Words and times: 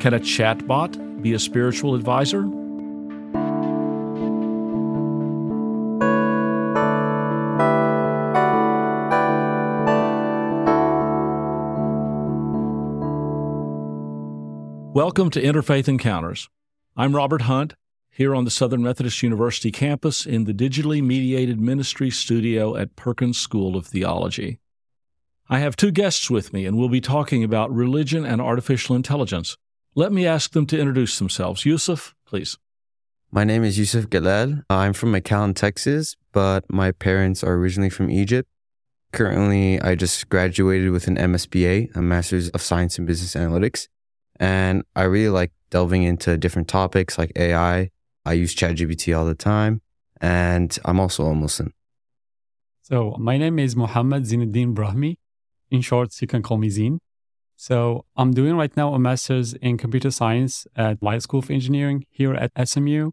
Can 0.00 0.14
a 0.14 0.20
chatbot 0.20 1.22
be 1.22 1.32
a 1.32 1.40
spiritual 1.40 1.96
advisor? 1.96 2.42
Welcome 14.94 15.30
to 15.30 15.42
Interfaith 15.42 15.88
Encounters. 15.88 16.48
I'm 16.96 17.16
Robert 17.16 17.42
Hunt, 17.42 17.74
here 18.08 18.36
on 18.36 18.44
the 18.44 18.52
Southern 18.52 18.84
Methodist 18.84 19.24
University 19.24 19.72
campus 19.72 20.24
in 20.24 20.44
the 20.44 20.54
digitally 20.54 21.02
mediated 21.02 21.60
ministry 21.60 22.10
studio 22.10 22.76
at 22.76 22.94
Perkins 22.94 23.38
School 23.38 23.76
of 23.76 23.88
Theology. 23.88 24.60
I 25.48 25.58
have 25.58 25.74
two 25.74 25.90
guests 25.90 26.30
with 26.30 26.52
me, 26.52 26.66
and 26.66 26.78
we'll 26.78 26.88
be 26.88 27.00
talking 27.00 27.42
about 27.42 27.74
religion 27.74 28.24
and 28.24 28.40
artificial 28.40 28.94
intelligence. 28.94 29.56
Let 29.94 30.12
me 30.12 30.26
ask 30.26 30.52
them 30.52 30.66
to 30.66 30.78
introduce 30.78 31.18
themselves. 31.18 31.64
Yusuf, 31.64 32.14
please. 32.26 32.56
My 33.30 33.44
name 33.44 33.64
is 33.64 33.78
Yusuf 33.78 34.08
Galel. 34.08 34.62
I'm 34.70 34.92
from 34.92 35.12
McAllen, 35.12 35.54
Texas, 35.54 36.16
but 36.32 36.64
my 36.70 36.92
parents 36.92 37.42
are 37.44 37.54
originally 37.54 37.90
from 37.90 38.10
Egypt. 38.10 38.48
Currently, 39.12 39.80
I 39.80 39.94
just 39.94 40.28
graduated 40.28 40.90
with 40.90 41.08
an 41.08 41.16
MSBA, 41.16 41.94
a 41.96 42.02
Master's 42.02 42.50
of 42.50 42.62
Science 42.62 42.98
in 42.98 43.06
Business 43.06 43.34
Analytics. 43.34 43.88
And 44.38 44.84
I 44.94 45.02
really 45.04 45.30
like 45.30 45.52
delving 45.70 46.04
into 46.04 46.36
different 46.36 46.68
topics 46.68 47.18
like 47.18 47.32
AI. 47.36 47.90
I 48.24 48.32
use 48.34 48.54
ChatGPT 48.54 49.18
all 49.18 49.26
the 49.26 49.34
time. 49.34 49.80
And 50.20 50.78
I'm 50.84 51.00
also 51.00 51.26
a 51.26 51.34
Muslim. 51.34 51.72
So, 52.82 53.16
my 53.18 53.36
name 53.36 53.58
is 53.58 53.76
Mohammed 53.76 54.24
Zinuddin 54.24 54.74
Brahmi. 54.74 55.16
In 55.70 55.80
short, 55.80 56.18
you 56.20 56.26
can 56.26 56.42
call 56.42 56.58
me 56.58 56.70
Zine. 56.70 56.98
So 57.60 58.04
I'm 58.16 58.32
doing 58.32 58.56
right 58.56 58.74
now 58.76 58.94
a 58.94 59.00
master's 59.00 59.52
in 59.54 59.78
computer 59.78 60.12
science 60.12 60.64
at 60.76 61.02
Lyle 61.02 61.20
School 61.20 61.40
of 61.40 61.50
Engineering 61.50 62.06
here 62.08 62.32
at 62.32 62.52
SMU. 62.68 63.10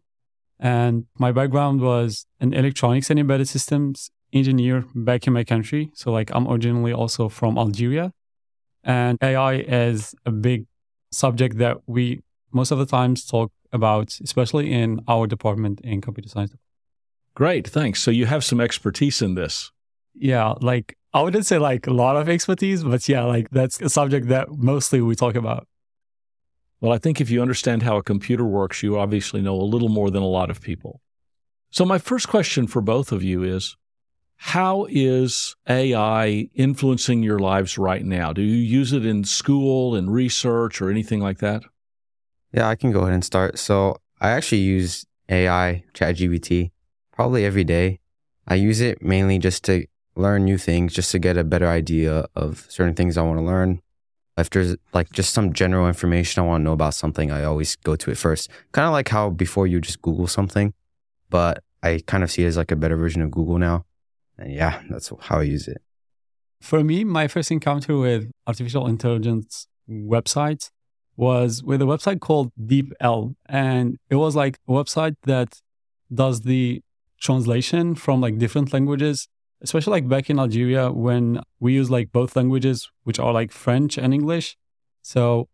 And 0.60 1.06
my 1.18 1.32
background 1.32 1.80
was 1.80 2.26
an 2.38 2.54
electronics 2.54 3.10
and 3.10 3.18
embedded 3.18 3.48
systems 3.48 4.08
engineer 4.32 4.84
back 4.94 5.26
in 5.26 5.32
my 5.32 5.42
country. 5.42 5.90
So 5.94 6.12
like 6.12 6.30
I'm 6.32 6.46
originally 6.46 6.92
also 6.92 7.28
from 7.28 7.58
Algeria. 7.58 8.12
And 8.84 9.18
AI 9.20 9.54
is 9.54 10.14
a 10.24 10.30
big 10.30 10.66
subject 11.10 11.58
that 11.58 11.78
we 11.88 12.22
most 12.52 12.70
of 12.70 12.78
the 12.78 12.86
times 12.86 13.26
talk 13.26 13.50
about, 13.72 14.16
especially 14.22 14.72
in 14.72 15.00
our 15.08 15.26
department 15.26 15.80
in 15.80 16.00
computer 16.00 16.28
science. 16.28 16.54
Great, 17.34 17.66
thanks. 17.66 18.00
So 18.00 18.12
you 18.12 18.26
have 18.26 18.44
some 18.44 18.60
expertise 18.60 19.20
in 19.20 19.34
this. 19.34 19.72
Yeah, 20.14 20.54
like 20.60 20.96
I 21.16 21.22
wouldn't 21.22 21.46
say 21.46 21.56
like 21.56 21.86
a 21.86 21.94
lot 21.94 22.16
of 22.16 22.28
expertise, 22.28 22.84
but 22.84 23.08
yeah, 23.08 23.24
like 23.24 23.48
that's 23.48 23.80
a 23.80 23.88
subject 23.88 24.28
that 24.28 24.50
mostly 24.50 25.00
we 25.00 25.14
talk 25.14 25.34
about. 25.34 25.66
Well, 26.78 26.92
I 26.92 26.98
think 26.98 27.22
if 27.22 27.30
you 27.30 27.40
understand 27.40 27.84
how 27.84 27.96
a 27.96 28.02
computer 28.02 28.44
works, 28.44 28.82
you 28.82 28.98
obviously 28.98 29.40
know 29.40 29.58
a 29.58 29.64
little 29.64 29.88
more 29.88 30.10
than 30.10 30.22
a 30.22 30.28
lot 30.28 30.50
of 30.50 30.60
people. 30.60 31.00
So, 31.70 31.86
my 31.86 31.96
first 31.96 32.28
question 32.28 32.66
for 32.66 32.82
both 32.82 33.12
of 33.12 33.22
you 33.22 33.42
is 33.42 33.78
How 34.36 34.86
is 34.90 35.56
AI 35.66 36.50
influencing 36.54 37.22
your 37.22 37.38
lives 37.38 37.78
right 37.78 38.04
now? 38.04 38.34
Do 38.34 38.42
you 38.42 38.58
use 38.58 38.92
it 38.92 39.06
in 39.06 39.24
school, 39.24 39.96
in 39.96 40.10
research, 40.10 40.82
or 40.82 40.90
anything 40.90 41.20
like 41.20 41.38
that? 41.38 41.62
Yeah, 42.52 42.68
I 42.68 42.74
can 42.74 42.92
go 42.92 43.00
ahead 43.00 43.14
and 43.14 43.24
start. 43.24 43.58
So, 43.58 43.96
I 44.20 44.32
actually 44.32 44.60
use 44.60 45.06
AI, 45.30 45.82
ChatGPT, 45.94 46.72
probably 47.10 47.46
every 47.46 47.64
day. 47.64 48.00
I 48.46 48.56
use 48.56 48.82
it 48.82 49.00
mainly 49.00 49.38
just 49.38 49.64
to 49.64 49.86
learn 50.16 50.44
new 50.44 50.58
things 50.58 50.94
just 50.94 51.10
to 51.12 51.18
get 51.18 51.36
a 51.36 51.44
better 51.44 51.68
idea 51.68 52.26
of 52.34 52.66
certain 52.68 52.94
things 52.94 53.16
I 53.16 53.22
want 53.22 53.38
to 53.38 53.44
learn. 53.44 53.80
If 54.38 54.50
there's 54.50 54.76
like 54.92 55.10
just 55.12 55.32
some 55.32 55.52
general 55.52 55.86
information 55.86 56.42
I 56.42 56.46
want 56.46 56.60
to 56.60 56.64
know 56.64 56.72
about 56.72 56.94
something, 56.94 57.30
I 57.30 57.44
always 57.44 57.76
go 57.76 57.96
to 57.96 58.10
it 58.10 58.18
first. 58.18 58.50
Kind 58.72 58.86
of 58.86 58.92
like 58.92 59.08
how 59.08 59.30
before 59.30 59.66
you 59.66 59.80
just 59.80 60.02
Google 60.02 60.26
something, 60.26 60.74
but 61.30 61.62
I 61.82 62.02
kind 62.06 62.22
of 62.22 62.30
see 62.30 62.44
it 62.44 62.48
as 62.48 62.56
like 62.56 62.70
a 62.70 62.76
better 62.76 62.96
version 62.96 63.22
of 63.22 63.30
Google 63.30 63.58
now. 63.58 63.84
And 64.38 64.52
yeah, 64.52 64.82
that's 64.90 65.10
how 65.20 65.38
I 65.38 65.44
use 65.44 65.68
it. 65.68 65.80
For 66.60 66.82
me, 66.82 67.04
my 67.04 67.28
first 67.28 67.50
encounter 67.50 67.96
with 67.96 68.30
artificial 68.46 68.86
intelligence 68.86 69.68
websites 69.88 70.70
was 71.16 71.62
with 71.62 71.80
a 71.80 71.86
website 71.86 72.20
called 72.20 72.52
DeepL. 72.60 73.34
And 73.46 73.98
it 74.10 74.16
was 74.16 74.36
like 74.36 74.58
a 74.68 74.72
website 74.72 75.16
that 75.24 75.60
does 76.12 76.42
the 76.42 76.82
translation 77.20 77.94
from 77.94 78.20
like 78.20 78.38
different 78.38 78.72
languages 78.72 79.28
especially 79.60 79.92
like 79.92 80.08
back 80.08 80.30
in 80.30 80.38
Algeria 80.38 80.90
when 80.90 81.40
we 81.60 81.72
use 81.72 81.90
like 81.90 82.12
both 82.12 82.36
languages, 82.36 82.90
which 83.04 83.18
are 83.18 83.32
like 83.32 83.52
French 83.52 83.96
and 83.98 84.12
English. 84.12 84.56
So 85.02 85.48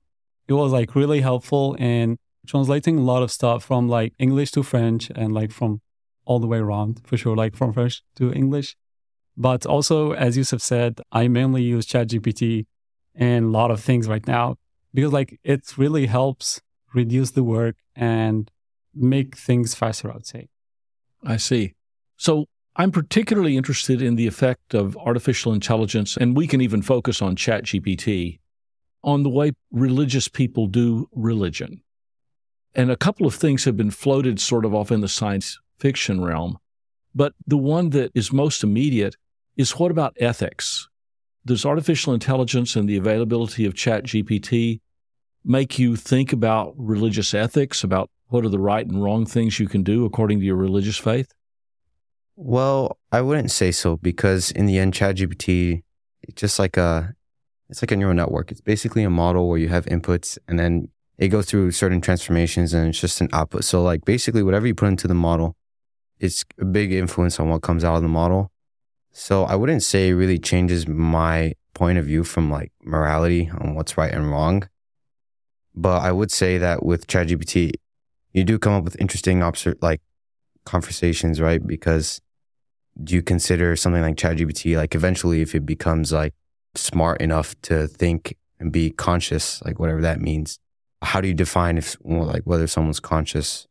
it 0.49 0.55
was 0.55 0.73
like 0.73 0.95
really 0.95 1.21
helpful 1.21 1.75
in 1.75 2.19
translating 2.47 2.99
a 2.99 3.03
lot 3.03 3.23
of 3.23 3.31
stuff 3.31 3.65
from 3.65 3.89
like 3.89 4.13
English 4.19 4.51
to 4.53 4.63
French 4.63 5.11
and 5.15 5.33
like 5.33 5.53
from 5.53 5.81
all 6.25 6.41
the 6.41 6.47
way 6.47 6.59
around 6.59 7.01
for 7.05 7.17
sure, 7.17 7.37
like 7.37 7.57
from 7.57 7.73
French 7.73 8.03
to 8.17 8.33
English. 8.33 8.77
But 9.37 9.65
also, 9.65 10.13
as 10.13 10.37
Yusuf 10.37 10.61
said, 10.61 11.01
I 11.11 11.29
mainly 11.29 11.63
use 11.63 11.87
ChatGPT 11.87 12.67
in 13.15 13.45
a 13.45 13.49
lot 13.49 13.71
of 13.71 13.81
things 13.81 14.09
right 14.09 14.27
now 14.27 14.57
because 14.93 15.13
like 15.13 15.39
it 15.43 15.79
really 15.79 16.07
helps 16.07 16.61
reduce 16.95 17.31
the 17.31 17.45
work 17.45 17.77
and 17.97 18.51
make 18.95 19.37
things 19.37 19.75
faster, 19.75 20.13
I'd 20.13 20.27
say. 20.27 20.49
I 21.25 21.37
see. 21.37 21.75
So 22.17 22.47
I'm 22.75 22.91
particularly 22.91 23.57
interested 23.59 24.01
in 24.01 24.17
the 24.17 24.27
effect 24.27 24.73
of 24.73 24.97
artificial 24.97 25.53
intelligence, 25.53 26.17
and 26.17 26.35
we 26.35 26.47
can 26.47 26.63
even 26.63 26.81
focus 26.81 27.21
on 27.21 27.37
ChatGPT, 27.37 28.41
on 29.05 29.23
the 29.23 29.29
way 29.29 29.53
religious 29.71 30.29
people 30.29 30.67
do 30.67 31.09
religion. 31.13 31.83
And 32.75 32.91
a 32.91 32.97
couple 32.97 33.27
of 33.27 33.35
things 33.35 33.65
have 33.65 33.77
been 33.77 33.91
floated 33.91 34.41
sort 34.41 34.65
of 34.65 34.75
off 34.75 34.91
in 34.91 35.03
the 35.03 35.09
science 35.09 35.61
fiction 35.79 36.25
realm. 36.25 36.57
But 37.15 37.35
the 37.47 37.59
one 37.59 37.91
that 37.91 38.11
is 38.15 38.33
most 38.33 38.65
immediate 38.65 39.17
is 39.55 39.79
what 39.79 39.91
about 39.91 40.17
ethics? 40.19 40.89
Does 41.45 41.67
artificial 41.67 42.15
intelligence 42.15 42.75
and 42.75 42.89
the 42.89 42.97
availability 42.97 43.67
of 43.67 43.75
ChatGPT 43.75 44.81
make 45.45 45.79
you 45.79 45.97
think 45.97 46.33
about 46.33 46.73
religious 46.79 47.35
ethics, 47.35 47.85
about 47.85 48.09
what 48.29 48.47
are 48.47 48.49
the 48.49 48.59
right 48.59 48.87
and 48.87 49.03
wrong 49.03 49.27
things 49.27 49.61
you 49.61 49.69
can 49.69 49.83
do 49.83 50.07
according 50.07 50.39
to 50.39 50.47
your 50.47 50.57
religious 50.57 50.97
faith? 50.97 51.35
Well, 52.45 52.99
I 53.13 53.21
wouldn't 53.21 53.53
say 53.53 53.71
so 53.71 53.99
because 53.99 54.51
in 54.51 54.67
the 54.67 54.77
end, 54.77 54.95
ChatGPT, 54.95 55.85
it's 56.23 56.41
just 56.41 56.59
like 56.59 56.77
a, 56.77 57.15
it's 57.69 57.85
like 57.85 57.93
a 57.93 57.97
neural 57.97 58.17
network. 58.17 58.51
It's 58.51 58.61
basically 58.61 59.05
a 59.05 59.11
model 59.11 59.49
where 59.49 59.59
you 59.59 59.69
have 59.69 59.87
inputs 59.87 60.39
and 60.49 60.59
then 60.59 60.89
it 61.19 61.29
goes 61.29 61.47
through 61.47 61.71
certain 61.71 62.01
transformations 62.01 62.75
and 62.75 62.89
it's 62.89 63.01
just 63.01 63.21
an 63.21 63.29
output. 63.33 63.63
So 63.63 63.81
like 63.81 64.05
basically 64.05 64.43
whatever 64.43 64.67
you 64.67 64.75
put 64.75 64.89
into 64.89 65.07
the 65.07 65.15
model, 65.15 65.55
it's 66.19 66.45
a 66.59 66.65
big 66.65 66.93
influence 66.93 67.39
on 67.39 67.49
what 67.49 67.63
comes 67.63 67.85
out 67.85 67.95
of 67.95 68.03
the 68.03 68.09
model. 68.09 68.51
So 69.13 69.45
I 69.45 69.55
wouldn't 69.55 69.85
say 69.85 70.09
it 70.09 70.15
really 70.15 70.41
changes 70.41 70.89
my 70.89 71.55
point 71.75 71.97
of 71.97 72.07
view 72.07 72.25
from 72.25 72.51
like 72.51 72.73
morality 72.83 73.53
on 73.61 73.77
what's 73.77 73.97
right 73.97 74.13
and 74.13 74.29
wrong. 74.29 74.69
But 75.77 76.03
I 76.03 76.11
would 76.11 76.33
say 76.33 76.59
that 76.59 76.85
with 76.85 77.07
ChatGPT, 77.07 77.75
you 78.33 78.43
do 78.43 78.59
come 78.59 78.73
up 78.73 78.83
with 78.83 79.01
interesting 79.01 79.49
like 79.81 80.03
conversations, 80.65 81.41
right? 81.41 81.65
Because 81.65 82.21
do 83.03 83.15
you 83.15 83.23
consider 83.23 83.77
something 83.77 84.03
like 84.03 84.17
ChatGPT, 84.17 84.77
like 84.77 84.95
eventually 84.95 85.41
if 85.41 85.55
it 85.55 85.65
becomes 85.67 86.13
like 86.13 86.35
smart 86.75 87.21
enough 87.21 87.55
to 87.63 87.87
think 87.87 88.37
and 88.59 88.73
be 88.73 88.91
conscious, 88.91 89.63
like 89.63 89.79
whatever 89.79 90.01
that 90.01 90.21
means, 90.21 90.59
how 91.03 91.21
do 91.21 91.29
you 91.29 91.35
define 91.35 91.79
if, 91.79 91.97
well, 92.01 92.25
like 92.25 92.43
whether 92.45 92.67
someone's 92.67 93.01
conscious? 93.01 93.67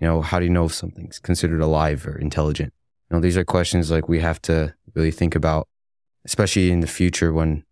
You 0.00 0.06
know, 0.06 0.22
how 0.22 0.38
do 0.38 0.44
you 0.44 0.50
know 0.50 0.66
if 0.66 0.74
something's 0.74 1.18
considered 1.18 1.60
alive 1.60 2.06
or 2.06 2.16
intelligent? 2.16 2.72
You 3.10 3.16
know, 3.16 3.20
these 3.20 3.36
are 3.36 3.44
questions 3.44 3.90
like 3.90 4.08
we 4.08 4.20
have 4.20 4.40
to 4.42 4.74
really 4.94 5.10
think 5.10 5.34
about, 5.34 5.68
especially 6.24 6.70
in 6.70 6.80
the 6.80 6.86
future 6.86 7.32
when 7.32 7.64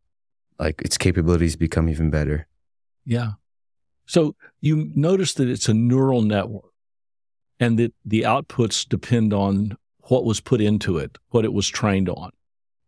like 0.59 0.83
its 0.83 0.99
capabilities 0.99 1.57
become 1.57 1.89
even 1.89 2.11
better. 2.11 2.47
Yeah. 3.05 3.33
So 4.07 4.35
you 4.61 4.91
notice 4.95 5.35
that 5.35 5.49
it's 5.49 5.69
a 5.69 5.75
neural 5.75 6.23
network 6.23 6.73
and 7.61 7.79
that 7.79 7.95
the 8.05 8.23
outputs 8.23 8.89
depend 8.89 9.33
on 9.33 9.77
what 10.09 10.25
was 10.25 10.41
put 10.41 10.61
into 10.61 10.99
it, 10.99 11.19
what 11.31 11.45
it 11.45 11.53
was 11.53 11.69
trained 11.69 12.09
on. 12.09 12.31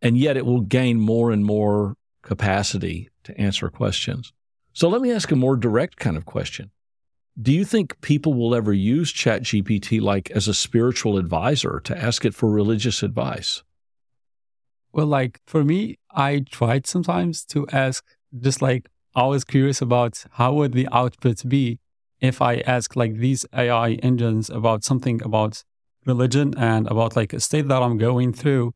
And 0.01 0.17
yet 0.17 0.37
it 0.37 0.45
will 0.45 0.61
gain 0.61 0.99
more 0.99 1.31
and 1.31 1.45
more 1.45 1.95
capacity 2.21 3.09
to 3.23 3.39
answer 3.39 3.69
questions. 3.69 4.33
So 4.73 4.89
let 4.89 5.01
me 5.01 5.11
ask 5.11 5.31
a 5.31 5.35
more 5.35 5.55
direct 5.55 5.97
kind 5.97 6.17
of 6.17 6.25
question. 6.25 6.71
Do 7.41 7.51
you 7.51 7.65
think 7.65 7.99
people 8.01 8.33
will 8.33 8.53
ever 8.53 8.73
use 8.73 9.13
ChatGPT 9.13 10.01
like 10.01 10.31
as 10.31 10.47
a 10.47 10.53
spiritual 10.53 11.17
advisor 11.17 11.79
to 11.85 11.97
ask 11.97 12.25
it 12.25 12.33
for 12.33 12.49
religious 12.49 13.03
advice? 13.03 13.63
Well, 14.91 15.07
like 15.07 15.39
for 15.45 15.63
me, 15.63 15.97
I 16.11 16.43
tried 16.49 16.87
sometimes 16.87 17.45
to 17.45 17.67
ask, 17.71 18.03
just 18.37 18.61
like 18.61 18.89
I 19.15 19.25
was 19.27 19.43
curious 19.43 19.81
about 19.81 20.23
how 20.33 20.53
would 20.53 20.73
the 20.73 20.89
output 20.91 21.47
be 21.47 21.79
if 22.19 22.41
I 22.41 22.57
ask 22.57 22.95
like 22.95 23.15
these 23.15 23.45
AI 23.53 23.93
engines 24.03 24.49
about 24.49 24.83
something 24.83 25.21
about 25.23 25.63
religion 26.05 26.53
and 26.57 26.87
about 26.87 27.15
like 27.15 27.33
a 27.33 27.39
state 27.39 27.67
that 27.67 27.81
I'm 27.81 27.97
going 27.97 28.33
through 28.33 28.73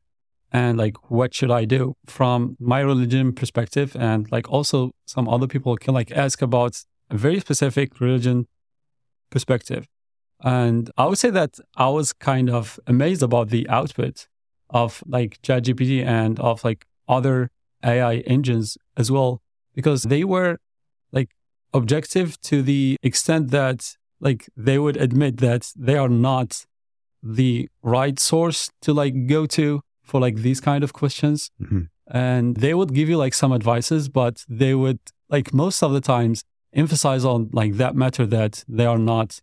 and 0.51 0.77
like 0.77 1.11
what 1.11 1.33
should 1.33 1.51
I 1.51 1.65
do 1.65 1.95
from 2.05 2.55
my 2.59 2.79
religion 2.79 3.33
perspective 3.33 3.95
and 3.99 4.31
like 4.31 4.49
also 4.49 4.91
some 5.05 5.27
other 5.27 5.47
people 5.47 5.75
can 5.77 5.93
like 5.93 6.11
ask 6.11 6.41
about 6.41 6.83
a 7.09 7.17
very 7.17 7.39
specific 7.39 7.99
religion 7.99 8.47
perspective. 9.29 9.87
And 10.41 10.91
I 10.97 11.05
would 11.05 11.17
say 11.17 11.29
that 11.31 11.59
I 11.75 11.89
was 11.89 12.13
kind 12.13 12.49
of 12.49 12.79
amazed 12.87 13.23
about 13.23 13.49
the 13.49 13.67
output 13.69 14.27
of 14.69 15.03
like 15.05 15.41
ChatGPT 15.41 16.05
and 16.05 16.39
of 16.39 16.63
like 16.63 16.85
other 17.07 17.49
AI 17.83 18.17
engines 18.27 18.77
as 18.97 19.11
well, 19.11 19.41
because 19.73 20.03
they 20.03 20.23
were 20.23 20.57
like 21.11 21.31
objective 21.73 22.39
to 22.41 22.61
the 22.61 22.97
extent 23.03 23.51
that 23.51 23.95
like 24.19 24.49
they 24.55 24.79
would 24.79 24.97
admit 24.97 25.37
that 25.37 25.71
they 25.75 25.97
are 25.97 26.09
not 26.09 26.65
the 27.25 27.67
right 27.81 28.19
source 28.19 28.69
to 28.81 28.93
like 28.93 29.27
go 29.27 29.45
to 29.47 29.81
for 30.03 30.21
like 30.21 30.37
these 30.37 30.61
kind 30.61 30.83
of 30.83 30.93
questions. 30.93 31.49
Mm-hmm. 31.61 31.81
And 32.07 32.55
they 32.57 32.75
would 32.75 32.93
give 32.93 33.09
you 33.09 33.17
like 33.17 33.33
some 33.33 33.51
advices, 33.51 34.09
but 34.09 34.45
they 34.47 34.75
would 34.75 34.99
like 35.29 35.53
most 35.53 35.81
of 35.81 35.91
the 35.91 36.01
times 36.01 36.43
emphasize 36.71 37.25
on 37.25 37.49
like 37.51 37.73
that 37.73 37.95
matter 37.95 38.25
that 38.27 38.63
they 38.67 38.85
are 38.85 38.99
not 38.99 39.41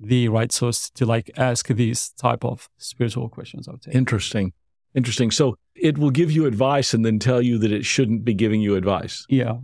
the 0.00 0.28
right 0.28 0.50
source 0.50 0.90
to 0.90 1.06
like 1.06 1.30
ask 1.36 1.68
these 1.68 2.10
type 2.10 2.42
of 2.42 2.70
spiritual 2.78 3.28
questions 3.28 3.68
i 3.68 3.72
would 3.72 3.84
say 3.84 3.90
Interesting. 3.92 4.52
Interesting. 4.94 5.30
So 5.30 5.56
it 5.76 5.98
will 5.98 6.10
give 6.10 6.32
you 6.32 6.46
advice 6.46 6.94
and 6.94 7.04
then 7.04 7.18
tell 7.20 7.40
you 7.40 7.58
that 7.58 7.70
it 7.70 7.84
shouldn't 7.84 8.24
be 8.24 8.34
giving 8.34 8.60
you 8.60 8.74
advice. 8.74 9.24
yeah 9.28 9.58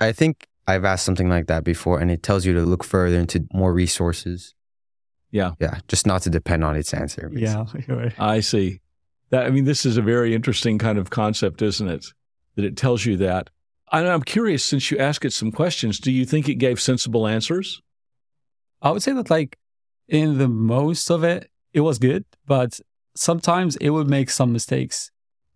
I 0.00 0.12
think 0.12 0.46
I've 0.66 0.84
asked 0.84 1.04
something 1.06 1.30
like 1.30 1.46
that 1.46 1.64
before, 1.64 1.98
and 1.98 2.10
it 2.10 2.22
tells 2.22 2.44
you 2.44 2.52
to 2.52 2.60
look 2.60 2.84
further 2.84 3.16
into 3.18 3.46
more 3.54 3.72
resources. 3.72 4.54
Yeah. 5.30 5.52
Yeah, 5.60 5.78
just 5.88 6.06
not 6.06 6.22
to 6.22 6.30
depend 6.30 6.64
on 6.64 6.76
its 6.76 6.94
answer. 6.94 7.28
basically. 7.28 7.84
yeah 7.88 7.94
right. 7.94 8.20
I 8.20 8.40
see. 8.40 8.80
That 9.30 9.46
I 9.46 9.50
mean, 9.50 9.64
this 9.64 9.84
is 9.84 9.96
a 9.96 10.02
very 10.02 10.34
interesting 10.34 10.78
kind 10.78 10.98
of 10.98 11.10
concept, 11.10 11.60
isn't 11.62 11.88
it? 11.88 12.06
That 12.56 12.64
it 12.64 12.76
tells 12.76 13.04
you 13.04 13.16
that. 13.18 13.50
And 13.92 14.06
I'm 14.08 14.22
curious, 14.22 14.64
since 14.64 14.90
you 14.90 14.98
ask 14.98 15.24
it 15.24 15.32
some 15.32 15.52
questions, 15.52 15.98
do 15.98 16.10
you 16.12 16.24
think 16.24 16.48
it 16.48 16.54
gave 16.56 16.80
sensible 16.80 17.26
answers? 17.26 17.82
i 18.80 18.90
would 18.90 19.02
say 19.02 19.12
that 19.12 19.28
like 19.30 19.58
in 20.08 20.38
the 20.38 20.48
most 20.48 21.10
of 21.10 21.24
it 21.24 21.50
it 21.72 21.80
was 21.80 21.98
good 21.98 22.24
but 22.46 22.78
sometimes 23.16 23.76
it 23.76 23.90
would 23.90 24.08
make 24.08 24.30
some 24.30 24.52
mistakes 24.52 25.10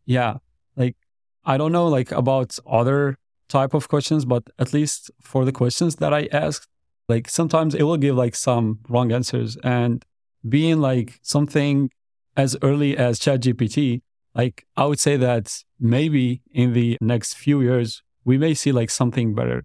yeah 0.04 0.38
like 0.76 0.96
i 1.44 1.56
don't 1.56 1.72
know 1.72 1.86
like 1.86 2.10
about 2.10 2.58
other 2.66 3.16
type 3.48 3.74
of 3.74 3.88
questions 3.88 4.24
but 4.24 4.42
at 4.58 4.72
least 4.72 5.10
for 5.20 5.44
the 5.44 5.52
questions 5.52 5.96
that 5.96 6.12
i 6.12 6.28
asked 6.32 6.69
like 7.08 7.28
sometimes 7.28 7.75
it 7.75 7.82
will 7.82 7.96
give 7.96 8.16
like 8.16 8.34
some 8.34 8.78
wrong 8.88 9.12
answers 9.12 9.56
and 9.62 10.04
being 10.49 10.81
like 10.81 11.19
something 11.22 11.90
as 12.37 12.56
early 12.62 12.96
as 12.96 13.19
ChatGPT, 13.19 14.02
like 14.34 14.66
I 14.76 14.87
would 14.87 15.00
say 15.00 15.16
that 15.16 15.62
maybe 15.78 16.43
in 16.52 16.72
the 16.72 16.96
next 17.00 17.34
few 17.34 17.60
years 17.60 18.02
we 18.25 18.38
may 18.38 18.54
see 18.54 18.72
like 18.72 18.90
something 18.90 19.34
better, 19.34 19.64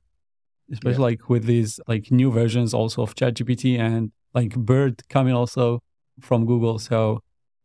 especially 0.71 1.01
like 1.01 1.29
with 1.29 1.45
these 1.45 1.79
like 1.87 2.11
new 2.11 2.31
versions 2.31 2.73
also 2.73 3.01
of 3.01 3.15
ChatGPT 3.15 3.79
and 3.79 4.11
like 4.33 4.53
Bard 4.55 5.07
coming 5.09 5.33
also 5.33 5.81
from 6.19 6.45
Google. 6.45 6.79
So 6.79 7.21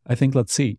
I 0.06 0.14
think 0.14 0.34
let's 0.34 0.52
see. 0.52 0.78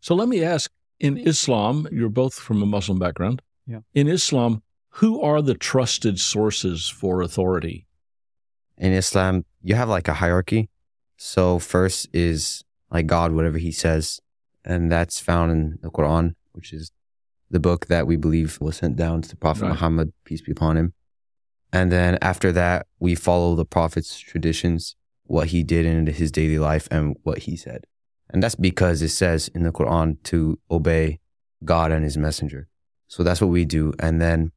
So 0.00 0.14
let 0.14 0.28
me 0.28 0.42
ask 0.42 0.70
in 0.98 1.16
Islam, 1.16 1.86
you're 1.92 2.08
both 2.08 2.34
from 2.34 2.62
a 2.62 2.66
Muslim 2.66 2.98
background. 2.98 3.42
Yeah. 3.66 3.80
In 3.94 4.08
Islam, 4.08 4.62
who 4.94 5.20
are 5.22 5.40
the 5.40 5.54
trusted 5.54 6.18
sources 6.18 6.88
for 6.88 7.22
authority? 7.22 7.86
In 8.80 8.92
Islam, 8.92 9.44
you 9.62 9.76
have 9.76 9.88
like 9.88 10.08
a 10.08 10.14
hierarchy. 10.14 10.68
So 11.16 11.60
first 11.60 12.08
is 12.12 12.64
like 12.90 13.06
God, 13.06 13.30
whatever 13.32 13.58
He 13.58 13.70
says, 13.70 14.20
and 14.64 14.90
that's 14.90 15.20
found 15.20 15.52
in 15.52 15.78
the 15.82 15.90
Quran, 15.90 16.34
which 16.52 16.72
is 16.72 16.90
the 17.50 17.60
book 17.60 17.86
that 17.86 18.06
we 18.06 18.16
believe 18.16 18.58
was 18.60 18.78
sent 18.78 18.96
down 18.96 19.22
to 19.22 19.28
the 19.28 19.36
Prophet 19.36 19.62
Right. 19.62 19.70
Muhammad, 19.70 20.12
peace 20.24 20.40
be 20.40 20.52
upon 20.52 20.76
him. 20.76 20.94
And 21.72 21.92
then 21.92 22.18
after 22.20 22.50
that, 22.52 22.86
we 22.98 23.14
follow 23.14 23.54
the 23.54 23.64
Prophet's 23.64 24.18
traditions, 24.18 24.96
what 25.24 25.48
he 25.48 25.62
did 25.62 25.86
in 25.86 26.06
his 26.06 26.32
daily 26.32 26.58
life, 26.58 26.88
and 26.90 27.16
what 27.22 27.38
he 27.40 27.56
said. 27.56 27.84
And 28.32 28.42
that's 28.42 28.54
because 28.54 29.02
it 29.02 29.10
says 29.10 29.48
in 29.48 29.62
the 29.64 29.72
Quran 29.72 30.22
to 30.24 30.58
obey 30.70 31.20
God 31.64 31.92
and 31.92 32.04
His 32.04 32.16
Messenger. 32.16 32.68
So 33.08 33.22
that's 33.22 33.40
what 33.40 33.50
we 33.50 33.64
do. 33.64 33.92
And 33.98 34.20
then 34.20 34.52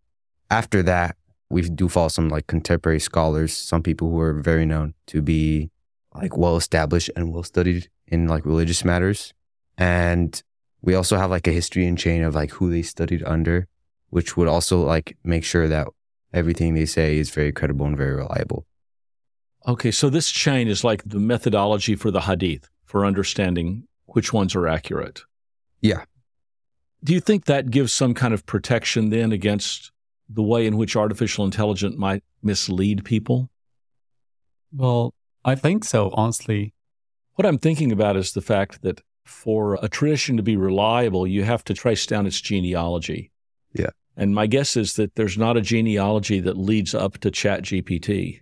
after 0.50 0.84
that, 0.84 1.18
we 1.54 1.62
do 1.62 1.88
follow 1.88 2.08
some 2.08 2.30
like 2.30 2.48
contemporary 2.48 3.00
scholars, 3.00 3.54
some 3.54 3.84
people 3.84 4.10
who 4.10 4.20
are 4.20 4.34
very 4.34 4.66
known 4.66 4.96
to 5.08 5.22
be 5.22 5.70
like 6.16 6.36
well 6.36 6.58
established 6.58 7.12
and 7.16 7.32
well 7.32 7.44
studied 7.44 7.90
in 8.08 8.28
like 8.28 8.46
religious 8.46 8.84
matters. 8.84 9.34
And 9.78 10.42
we 10.82 10.96
also 10.96 11.16
have 11.16 11.30
like 11.30 11.48
a 11.48 11.52
history 11.52 11.86
and 11.86 11.98
chain 11.98 12.24
of 12.24 12.34
like 12.34 12.52
who 12.52 12.72
they 12.72 12.82
studied 12.82 13.24
under, 13.24 13.68
which 14.10 14.36
would 14.36 14.48
also 14.48 14.82
like 14.82 15.16
make 15.24 15.44
sure 15.44 15.68
that 15.68 15.88
everything 16.34 16.74
they 16.74 16.88
say 16.88 17.18
is 17.18 17.30
very 17.30 17.52
credible 17.52 17.86
and 17.86 17.96
very 17.96 18.16
reliable. 18.16 18.66
Okay, 19.68 19.92
so 19.92 20.10
this 20.10 20.32
chain 20.32 20.68
is 20.68 20.84
like 20.84 21.04
the 21.06 21.20
methodology 21.20 21.96
for 21.96 22.10
the 22.10 22.22
hadith 22.22 22.68
for 22.84 23.06
understanding 23.06 23.88
which 24.08 24.34
ones 24.34 24.56
are 24.56 24.68
accurate. 24.68 25.22
Yeah. 25.82 26.04
Do 27.04 27.14
you 27.14 27.20
think 27.20 27.46
that 27.46 27.70
gives 27.70 27.94
some 27.94 28.14
kind 28.16 28.34
of 28.34 28.46
protection 28.46 29.10
then 29.10 29.32
against 29.32 29.93
the 30.34 30.44
way 30.44 30.66
in 30.66 30.78
which 30.78 30.96
artificial 30.96 31.46
intelligence 31.46 31.96
might 31.98 32.24
mislead 32.42 33.04
people? 33.06 33.50
Well, 34.72 35.14
I 35.46 35.56
think 35.56 35.84
so, 35.84 36.10
honestly. 36.14 36.74
What 37.36 37.46
I'm 37.46 37.58
thinking 37.58 37.92
about 37.92 38.16
is 38.18 38.34
the 38.34 38.42
fact 38.42 38.82
that 38.82 39.02
for 39.26 39.78
a 39.82 39.88
tradition 39.88 40.38
to 40.38 40.44
be 40.44 40.58
reliable, 40.58 41.26
you 41.26 41.44
have 41.44 41.64
to 41.66 41.74
trace 41.74 42.06
down 42.06 42.26
its 42.26 42.42
genealogy. 42.42 43.32
Yeah. 43.74 43.90
And 44.16 44.36
my 44.36 44.48
guess 44.48 44.76
is 44.78 44.94
that 44.96 45.16
there's 45.16 45.38
not 45.38 45.58
a 45.58 45.62
genealogy 45.62 46.40
that 46.42 46.58
leads 46.58 46.94
up 46.94 47.18
to 47.20 47.32
ChatGPT. 47.32 48.42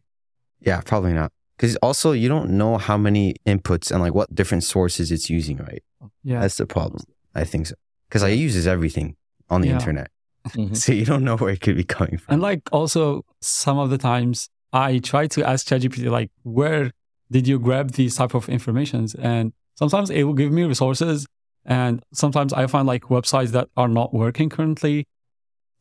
Yeah, 0.60 0.82
probably 0.82 1.14
not. 1.14 1.32
Because 1.56 1.76
also 1.78 2.12
you 2.12 2.28
don't 2.28 2.52
know 2.52 2.78
how 2.78 2.98
many 2.98 3.36
inputs 3.46 3.92
and 3.92 4.02
like 4.02 4.14
what 4.14 4.34
different 4.34 4.64
sources 4.64 5.12
it's 5.12 5.30
using, 5.30 5.58
right? 5.58 5.84
Yeah. 6.24 6.42
That's 6.42 6.56
the 6.56 6.66
problem. 6.66 7.04
I 7.36 7.44
think 7.46 7.68
so. 7.68 7.76
Because 8.10 8.24
it 8.24 8.34
uses 8.34 8.68
everything 8.68 9.16
on 9.50 9.62
the 9.62 9.68
Yeah. 9.68 9.76
internet. 9.76 10.10
Mhm. 10.50 10.76
So 10.82 10.94
you 10.94 11.06
don't 11.06 11.24
know 11.24 11.38
where 11.38 11.52
it 11.52 11.62
could 11.62 11.78
be 11.78 11.84
coming 11.84 12.18
from. 12.18 12.34
And 12.34 12.42
like 12.42 12.62
also 12.72 13.24
some 13.42 13.78
of 13.78 13.90
the 13.90 13.98
times 13.98 14.50
I 14.74 15.00
try 15.00 15.28
to 15.28 15.48
ask 15.48 15.68
ChatGPT 15.68 16.10
like 16.10 16.32
where 16.44 16.92
did 17.30 17.48
you 17.48 17.60
grab 17.60 17.92
these 17.92 18.16
type 18.16 18.34
of 18.34 18.50
informations? 18.50 19.16
And 19.16 19.54
sometimes 19.76 20.10
it 20.10 20.24
will 20.24 20.34
give 20.34 20.52
me 20.52 20.64
resources 20.64 21.28
and 21.66 22.04
sometimes 22.14 22.54
I 22.54 22.68
find 22.68 22.88
like 22.88 23.04
websites 23.04 23.50
that 23.50 23.70
are 23.78 23.88
not 23.88 24.14
working 24.14 24.50
currently. 24.50 25.06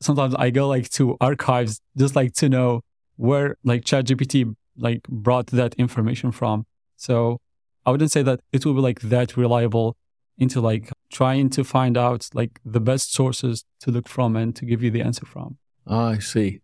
Sometimes 0.01 0.35
I 0.35 0.51
go 0.51 0.69
like 0.69 0.89
to 0.91 1.17
archives 1.21 1.81
just 1.97 2.15
like 2.17 2.35
to 2.35 2.49
know 2.49 2.83
where 3.17 3.57
like 3.65 3.85
ChatGPT 3.85 4.55
like 4.77 5.03
brought 5.09 5.47
that 5.49 5.75
information 5.75 6.33
from. 6.33 6.67
So 6.97 7.41
I 7.87 7.91
wouldn't 7.91 8.13
say 8.13 8.23
that 8.23 8.41
it 8.53 8.65
will 8.65 8.75
be 8.75 8.81
like 8.81 9.01
that 9.01 9.37
reliable 9.37 9.97
into 10.41 10.61
like 10.61 10.91
trying 11.13 11.51
to 11.51 11.63
find 11.63 11.97
out 11.97 12.29
like 12.35 12.59
the 12.65 12.81
best 12.81 13.13
sources 13.13 13.65
to 13.81 13.91
look 13.91 14.09
from 14.09 14.35
and 14.35 14.57
to 14.57 14.65
give 14.65 14.83
you 14.83 14.91
the 14.91 15.03
answer 15.03 15.27
from. 15.27 15.59
Ah, 15.87 16.09
I 16.09 16.19
see. 16.19 16.61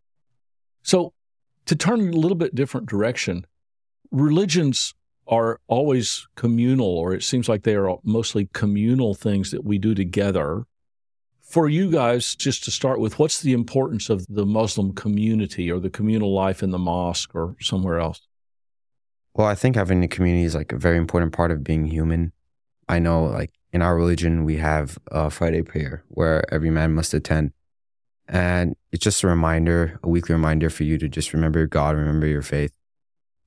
So, 0.83 1.13
to 1.67 1.77
turn 1.77 2.01
a 2.01 2.17
little 2.17 2.37
bit 2.37 2.55
different 2.55 2.89
direction, 2.89 3.47
religions 4.11 4.95
are 5.29 5.61
always 5.67 6.27
communal, 6.37 6.87
or 6.87 7.13
it 7.13 7.25
seems 7.25 7.49
like 7.49 7.65
they 7.65 7.75
are 7.75 7.97
mostly 8.05 8.49
communal 8.53 9.15
things 9.15 9.51
that 9.51 9.65
we 9.65 9.79
do 9.79 9.95
together. 9.95 10.65
For 11.43 11.69
you 11.69 11.91
guys, 11.91 12.35
just 12.35 12.65
to 12.65 12.71
start 12.71 13.01
with, 13.01 13.19
what's 13.19 13.41
the 13.41 13.53
importance 13.53 14.09
of 14.09 14.27
the 14.29 14.47
Muslim 14.47 14.93
community 14.95 15.71
or 15.71 15.81
the 15.81 15.91
communal 15.91 16.33
life 16.33 16.63
in 16.63 16.71
the 16.71 16.79
mosque 16.79 17.35
or 17.35 17.57
somewhere 17.61 17.99
else? 17.99 18.21
Well, 19.35 19.47
I 19.47 19.55
think 19.55 19.77
having 19.77 20.03
a 20.03 20.09
community 20.09 20.45
is 20.45 20.55
like 20.55 20.73
a 20.73 20.79
very 20.79 20.97
important 20.97 21.33
part 21.33 21.51
of 21.51 21.63
being 21.63 21.87
human. 21.87 22.33
I 22.89 22.99
know, 22.99 23.25
like 23.25 23.53
in 23.73 23.83
our 23.83 23.97
religion, 23.97 24.45
we 24.45 24.57
have 24.57 24.99
a 25.11 25.31
Friday 25.31 25.63
prayer 25.63 26.05
where 26.09 26.43
every 26.53 26.71
man 26.71 26.95
must 26.95 27.15
attend. 27.15 27.53
And 28.29 28.77
it's 28.93 29.05
just 29.05 29.23
a 29.23 29.29
reminder, 29.29 30.01
a 30.03 30.09
weekly 30.09 30.35
reminder 30.35 30.71
for 30.71 30.85
you 30.85 30.99
to 30.99 31.09
just 31.09 31.33
remember 31.33 31.67
God, 31.67 31.97
remember 31.97 32.27
your 32.27 32.43
faith. 32.43 32.73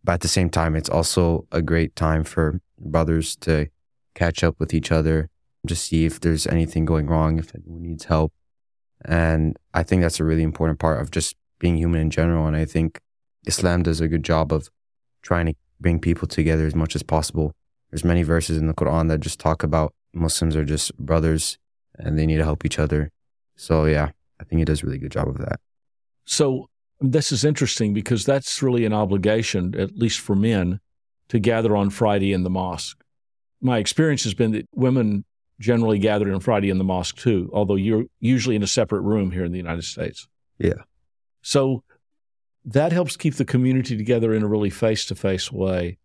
But 0.04 0.14
at 0.14 0.22
the 0.22 0.28
same 0.28 0.50
time, 0.50 0.76
it's 0.76 0.90
also 0.90 1.48
a 1.52 1.62
great 1.62 1.96
time 1.96 2.24
for 2.24 2.62
brothers 2.80 3.36
to 3.38 3.68
catch 4.16 4.44
up 4.44 4.60
with 4.60 4.74
each 4.74 4.92
other, 4.92 5.30
just 5.66 5.86
see 5.86 6.06
if 6.06 6.20
there's 6.20 6.48
anything 6.48 6.86
going 6.86 7.08
wrong, 7.08 7.40
if 7.40 7.54
anyone 7.54 7.82
needs 7.82 8.06
help. 8.06 8.32
And 9.04 9.58
I 9.74 9.84
think 9.84 10.02
that's 10.02 10.20
a 10.20 10.24
really 10.24 10.44
important 10.44 10.80
part 10.80 11.02
of 11.02 11.12
just 11.12 11.36
being 11.60 11.78
human 11.78 12.02
in 12.02 12.10
general. 12.10 12.48
And 12.48 12.56
I 12.56 12.66
think 12.66 13.00
Islam 13.46 13.84
does 13.84 14.02
a 14.02 14.08
good 14.08 14.24
job 14.24 14.54
of 14.54 14.70
trying 15.22 15.48
to 15.48 15.56
bring 15.80 16.00
people 16.00 16.28
together 16.28 16.66
as 16.66 16.76
much 16.76 16.96
as 16.96 17.04
possible. 17.04 17.54
There's 17.92 18.06
many 18.06 18.24
verses 18.24 18.58
in 18.58 18.68
the 18.68 18.74
Quran 18.74 19.08
that 19.10 19.20
just 19.20 19.40
talk 19.40 19.64
about 19.64 19.94
Muslims 20.14 20.56
are 20.56 20.66
just 20.66 20.96
brothers 20.98 21.58
and 21.98 22.18
they 22.18 22.26
need 22.26 22.38
to 22.38 22.44
help 22.44 22.66
each 22.66 22.80
other. 22.80 23.12
So 23.56 23.86
yeah, 23.86 24.12
I 24.40 24.44
think 24.44 24.60
he 24.60 24.66
does 24.66 24.84
a 24.84 24.86
really 24.86 24.98
good 24.98 25.12
job 25.12 25.28
of 25.28 25.38
that. 25.40 25.60
So, 26.26 26.70
this 27.02 27.32
is 27.32 27.46
interesting 27.46 27.94
because 27.94 28.26
that's 28.26 28.62
really 28.62 28.86
an 28.86 28.94
obligation, 28.94 29.74
at 29.80 29.96
least 29.96 30.20
for 30.20 30.36
men, 30.36 30.80
to 31.30 31.40
gather 31.40 31.76
on 31.76 31.90
Friday 31.90 32.34
in 32.34 32.44
the 32.44 32.50
mosque. 32.50 33.02
My 33.62 33.78
experience 33.78 34.24
has 34.26 34.34
been 34.34 34.52
that 34.52 34.68
women 34.76 35.26
generally 35.60 35.98
gather 35.98 36.32
on 36.32 36.40
Friday 36.40 36.70
in 36.70 36.78
the 36.78 36.84
mosque 36.84 37.18
too, 37.18 37.50
although 37.54 37.76
you're 37.76 38.06
usually 38.20 38.56
in 38.56 38.64
a 38.64 38.68
separate 38.68 39.02
room 39.02 39.32
here 39.32 39.44
in 39.44 39.52
the 39.52 39.58
United 39.58 39.86
States. 39.86 40.28
Yeah. 40.58 40.84
So, 41.42 41.84
that 42.66 42.92
helps 42.92 43.18
keep 43.18 43.36
the 43.36 43.46
community 43.46 43.98
together 43.98 44.34
in 44.34 44.44
a 44.44 44.48
really 44.48 44.70
face 44.70 45.06
to 45.06 45.16
face 45.16 45.52
way. 45.52 45.98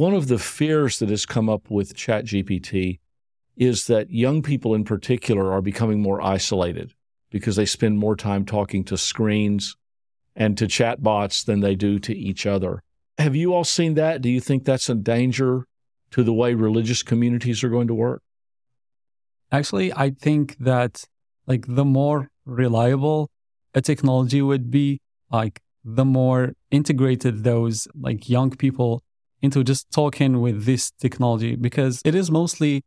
One 0.00 0.14
of 0.14 0.28
the 0.28 0.38
fears 0.38 0.98
that 1.00 1.10
has 1.10 1.26
come 1.26 1.50
up 1.50 1.70
with 1.70 1.94
ChatGPT 1.94 3.00
is 3.54 3.86
that 3.88 4.10
young 4.10 4.40
people 4.40 4.74
in 4.74 4.82
particular 4.82 5.52
are 5.52 5.60
becoming 5.60 6.00
more 6.00 6.22
isolated 6.22 6.94
because 7.30 7.56
they 7.56 7.66
spend 7.66 7.98
more 7.98 8.16
time 8.16 8.46
talking 8.46 8.82
to 8.84 8.96
screens 8.96 9.76
and 10.34 10.56
to 10.56 10.64
chatbots 10.64 11.44
than 11.44 11.60
they 11.60 11.74
do 11.74 11.98
to 11.98 12.16
each 12.16 12.46
other. 12.46 12.82
Have 13.18 13.36
you 13.36 13.52
all 13.52 13.62
seen 13.62 13.92
that? 13.92 14.22
Do 14.22 14.30
you 14.30 14.40
think 14.40 14.64
that's 14.64 14.88
a 14.88 14.94
danger 14.94 15.66
to 16.12 16.24
the 16.24 16.32
way 16.32 16.54
religious 16.54 17.02
communities 17.02 17.62
are 17.62 17.68
going 17.68 17.88
to 17.88 17.94
work? 17.94 18.22
Actually, 19.52 19.92
I 19.92 20.12
think 20.18 20.56
that 20.60 21.04
like 21.46 21.66
the 21.68 21.84
more 21.84 22.30
reliable 22.46 23.28
a 23.74 23.82
technology 23.82 24.40
would 24.40 24.70
be, 24.70 25.02
like 25.30 25.60
the 25.84 26.06
more 26.06 26.54
integrated 26.70 27.44
those 27.44 27.86
like 27.94 28.30
young 28.30 28.48
people 28.56 29.02
into 29.42 29.64
just 29.64 29.90
talking 29.90 30.40
with 30.40 30.64
this 30.64 30.90
technology 30.90 31.56
because 31.56 32.02
it 32.04 32.14
is 32.14 32.30
mostly 32.30 32.82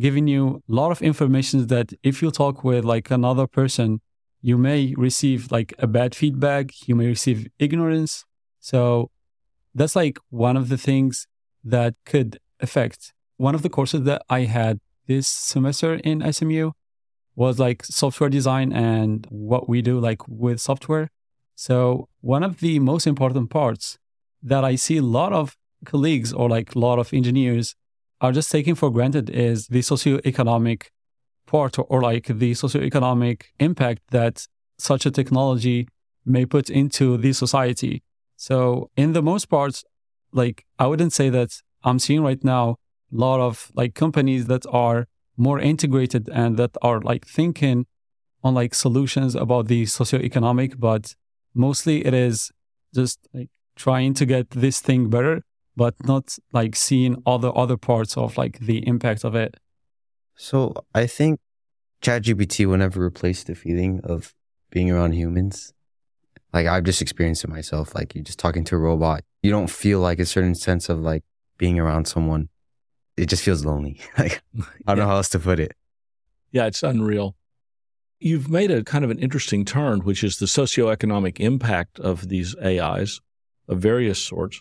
giving 0.00 0.26
you 0.26 0.62
a 0.68 0.72
lot 0.72 0.90
of 0.90 1.02
information 1.02 1.66
that 1.66 1.92
if 2.02 2.22
you 2.22 2.30
talk 2.30 2.64
with 2.64 2.84
like 2.84 3.10
another 3.10 3.46
person 3.46 4.00
you 4.40 4.56
may 4.56 4.94
receive 4.96 5.50
like 5.50 5.74
a 5.78 5.86
bad 5.86 6.14
feedback 6.14 6.88
you 6.88 6.94
may 6.94 7.06
receive 7.06 7.48
ignorance. 7.58 8.24
So 8.60 9.10
that's 9.74 9.96
like 9.96 10.18
one 10.30 10.56
of 10.56 10.68
the 10.68 10.78
things 10.78 11.26
that 11.64 11.94
could 12.04 12.38
affect. 12.60 13.12
One 13.36 13.54
of 13.54 13.62
the 13.62 13.68
courses 13.68 14.02
that 14.02 14.22
i 14.28 14.40
had 14.40 14.80
this 15.06 15.26
semester 15.26 15.94
in 16.04 16.20
smu 16.32 16.72
was 17.34 17.58
like 17.58 17.84
software 17.84 18.30
design 18.30 18.72
and 18.72 19.26
what 19.30 19.68
we 19.68 19.80
do 19.80 19.98
like 19.98 20.22
with 20.28 20.60
software. 20.60 21.10
So 21.54 22.08
one 22.20 22.42
of 22.42 22.60
the 22.60 22.78
most 22.78 23.06
important 23.06 23.50
parts 23.50 23.98
that 24.42 24.64
i 24.64 24.76
see 24.76 24.98
a 24.98 25.02
lot 25.02 25.32
of 25.32 25.56
colleagues 25.84 26.32
or 26.32 26.48
like 26.48 26.74
a 26.74 26.78
lot 26.78 26.98
of 26.98 27.12
engineers 27.12 27.74
are 28.20 28.32
just 28.32 28.50
taking 28.50 28.74
for 28.74 28.90
granted 28.90 29.30
is 29.30 29.68
the 29.68 29.80
socioeconomic 29.80 30.86
part 31.46 31.78
or, 31.78 31.84
or 31.84 32.02
like 32.02 32.26
the 32.26 32.52
socioeconomic 32.52 33.44
impact 33.58 34.02
that 34.10 34.46
such 34.78 35.06
a 35.06 35.10
technology 35.10 35.88
may 36.24 36.44
put 36.44 36.68
into 36.68 37.16
the 37.16 37.32
society. 37.32 38.02
So 38.36 38.90
in 38.96 39.12
the 39.12 39.22
most 39.22 39.46
part, 39.46 39.82
like 40.32 40.64
I 40.78 40.86
wouldn't 40.86 41.12
say 41.12 41.30
that 41.30 41.60
I'm 41.82 41.98
seeing 41.98 42.22
right 42.22 42.42
now 42.42 42.76
a 43.12 43.16
lot 43.16 43.40
of 43.40 43.70
like 43.74 43.94
companies 43.94 44.46
that 44.46 44.64
are 44.70 45.06
more 45.36 45.58
integrated 45.58 46.28
and 46.28 46.56
that 46.56 46.76
are 46.82 47.00
like 47.00 47.26
thinking 47.26 47.86
on 48.44 48.54
like 48.54 48.74
solutions 48.74 49.34
about 49.34 49.68
the 49.68 49.84
socioeconomic, 49.84 50.78
but 50.78 51.14
mostly 51.54 52.04
it 52.04 52.14
is 52.14 52.50
just 52.94 53.18
like 53.32 53.48
trying 53.76 54.14
to 54.14 54.26
get 54.26 54.50
this 54.50 54.80
thing 54.80 55.08
better 55.08 55.42
but 55.78 55.94
not 56.04 56.36
like 56.52 56.74
seeing 56.74 57.22
all 57.24 57.38
the 57.38 57.52
other 57.52 57.76
parts 57.76 58.16
of 58.16 58.36
like 58.36 58.58
the 58.58 58.84
impact 58.88 59.24
of 59.24 59.36
it. 59.36 59.54
So 60.34 60.74
I 60.92 61.06
think 61.06 61.38
ChatGPT 62.02 62.66
will 62.66 62.78
never 62.78 63.00
replace 63.00 63.44
the 63.44 63.54
feeling 63.54 64.00
of 64.02 64.34
being 64.70 64.90
around 64.90 65.12
humans. 65.12 65.72
Like 66.52 66.66
I've 66.66 66.82
just 66.82 67.00
experienced 67.00 67.44
it 67.44 67.48
myself. 67.50 67.94
Like 67.94 68.16
you're 68.16 68.24
just 68.24 68.40
talking 68.40 68.64
to 68.64 68.74
a 68.74 68.78
robot. 68.78 69.22
You 69.40 69.52
don't 69.52 69.70
feel 69.70 70.00
like 70.00 70.18
a 70.18 70.26
certain 70.26 70.56
sense 70.56 70.88
of 70.88 70.98
like 70.98 71.22
being 71.58 71.78
around 71.78 72.06
someone. 72.06 72.48
It 73.16 73.26
just 73.26 73.44
feels 73.44 73.64
lonely. 73.64 74.00
like 74.18 74.42
I 74.58 74.64
don't 74.88 74.98
yeah. 74.98 75.04
know 75.04 75.06
how 75.10 75.16
else 75.16 75.28
to 75.30 75.38
put 75.38 75.60
it. 75.60 75.74
Yeah, 76.50 76.66
it's 76.66 76.82
unreal. 76.82 77.36
You've 78.18 78.50
made 78.50 78.72
a 78.72 78.82
kind 78.82 79.04
of 79.04 79.12
an 79.12 79.20
interesting 79.20 79.64
turn, 79.64 80.00
which 80.00 80.24
is 80.24 80.38
the 80.38 80.46
socioeconomic 80.46 81.38
impact 81.38 82.00
of 82.00 82.28
these 82.28 82.56
AIs 82.58 83.20
of 83.68 83.78
various 83.78 84.18
sorts. 84.18 84.60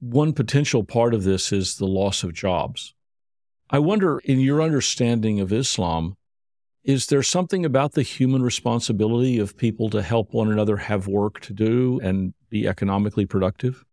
One 0.00 0.32
potential 0.32 0.84
part 0.84 1.14
of 1.14 1.24
this 1.24 1.52
is 1.52 1.76
the 1.76 1.86
loss 1.86 2.22
of 2.22 2.32
jobs. 2.32 2.94
I 3.70 3.80
wonder, 3.80 4.20
in 4.20 4.40
your 4.40 4.62
understanding 4.62 5.40
of 5.40 5.52
Islam, 5.52 6.16
is 6.84 7.06
there 7.06 7.22
something 7.22 7.64
about 7.64 7.92
the 7.92 8.02
human 8.02 8.42
responsibility 8.42 9.38
of 9.38 9.56
people 9.56 9.90
to 9.90 10.00
help 10.02 10.32
one 10.32 10.50
another 10.50 10.76
have 10.76 11.06
work 11.06 11.40
to 11.40 11.52
do 11.52 12.00
and 12.02 12.32
be 12.48 12.66
economically 12.66 13.26
productive? 13.26 13.84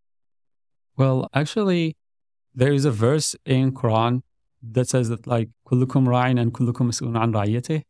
Well, 0.95 1.27
actually, 1.33 1.97
there 2.53 2.71
is 2.71 2.85
a 2.85 2.91
verse 2.91 3.35
in 3.45 3.73
Quran 3.73 4.21
that 4.63 4.87
says 4.87 5.09
that 5.09 5.27
like 5.27 5.49
kullukum 5.67 6.07
ra'in 6.07 6.39
and 6.39 6.53
kullukum 6.53 6.87
mas'ulun 6.87 7.69
an. 7.69 7.83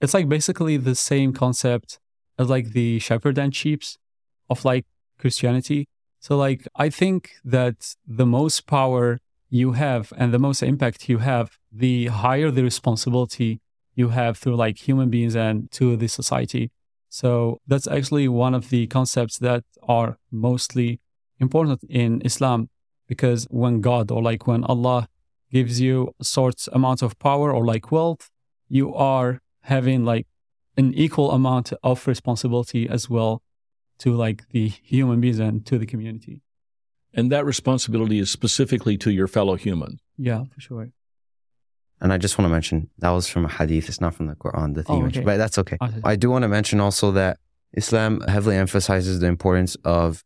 It's 0.00 0.12
like 0.12 0.28
basically 0.28 0.76
the 0.76 0.94
same 0.94 1.32
concept 1.32 1.98
as 2.38 2.50
like 2.50 2.72
the 2.72 2.98
shepherd 2.98 3.38
and 3.38 3.54
sheep 3.54 3.82
of 4.50 4.64
like 4.64 4.84
Christianity. 5.18 5.88
So, 6.24 6.38
like, 6.38 6.66
I 6.74 6.88
think 6.88 7.32
that 7.44 7.96
the 8.06 8.24
most 8.24 8.66
power 8.66 9.20
you 9.50 9.72
have 9.72 10.10
and 10.16 10.32
the 10.32 10.38
most 10.38 10.62
impact 10.62 11.06
you 11.06 11.18
have, 11.18 11.58
the 11.70 12.06
higher 12.06 12.50
the 12.50 12.62
responsibility 12.62 13.60
you 13.94 14.08
have 14.08 14.38
through 14.38 14.56
like 14.56 14.88
human 14.88 15.10
beings 15.10 15.36
and 15.36 15.70
to 15.72 15.96
the 15.96 16.08
society. 16.08 16.70
So, 17.10 17.60
that's 17.66 17.86
actually 17.86 18.26
one 18.28 18.54
of 18.54 18.70
the 18.70 18.86
concepts 18.86 19.36
that 19.40 19.64
are 19.86 20.16
mostly 20.30 20.98
important 21.40 21.84
in 21.90 22.22
Islam 22.24 22.70
because 23.06 23.44
when 23.50 23.82
God 23.82 24.10
or 24.10 24.22
like 24.22 24.46
when 24.46 24.64
Allah 24.64 25.08
gives 25.52 25.78
you 25.78 26.14
a 26.18 26.24
sort 26.24 26.66
amount 26.72 27.02
of 27.02 27.18
power 27.18 27.52
or 27.52 27.66
like 27.66 27.92
wealth, 27.92 28.30
you 28.70 28.94
are 28.94 29.42
having 29.64 30.06
like 30.06 30.26
an 30.78 30.94
equal 30.94 31.32
amount 31.32 31.74
of 31.82 32.06
responsibility 32.06 32.88
as 32.88 33.10
well 33.10 33.42
to 33.98 34.14
like 34.14 34.48
the 34.50 34.68
human 34.68 35.20
beings 35.20 35.38
and 35.38 35.64
to 35.66 35.78
the 35.78 35.86
community. 35.86 36.42
And 37.12 37.30
that 37.30 37.44
responsibility 37.44 38.18
is 38.18 38.30
specifically 38.30 38.96
to 38.98 39.10
your 39.10 39.28
fellow 39.28 39.54
human. 39.54 40.00
Yeah, 40.18 40.44
for 40.52 40.60
sure. 40.60 40.90
And 42.00 42.12
I 42.12 42.18
just 42.18 42.36
want 42.36 42.46
to 42.46 42.52
mention 42.52 42.90
that 42.98 43.10
was 43.10 43.28
from 43.28 43.44
a 43.44 43.48
hadith. 43.48 43.88
It's 43.88 44.00
not 44.00 44.14
from 44.14 44.26
the 44.26 44.34
Quran, 44.34 44.74
the 44.74 44.82
thing, 44.82 45.02
oh, 45.02 45.06
okay. 45.06 45.20
but 45.20 45.36
that's 45.36 45.58
okay. 45.58 45.78
okay. 45.80 46.00
I 46.04 46.16
do 46.16 46.28
want 46.28 46.42
to 46.42 46.48
mention 46.48 46.80
also 46.80 47.12
that 47.12 47.38
Islam 47.72 48.20
heavily 48.22 48.56
emphasizes 48.56 49.20
the 49.20 49.26
importance 49.26 49.76
of 49.84 50.24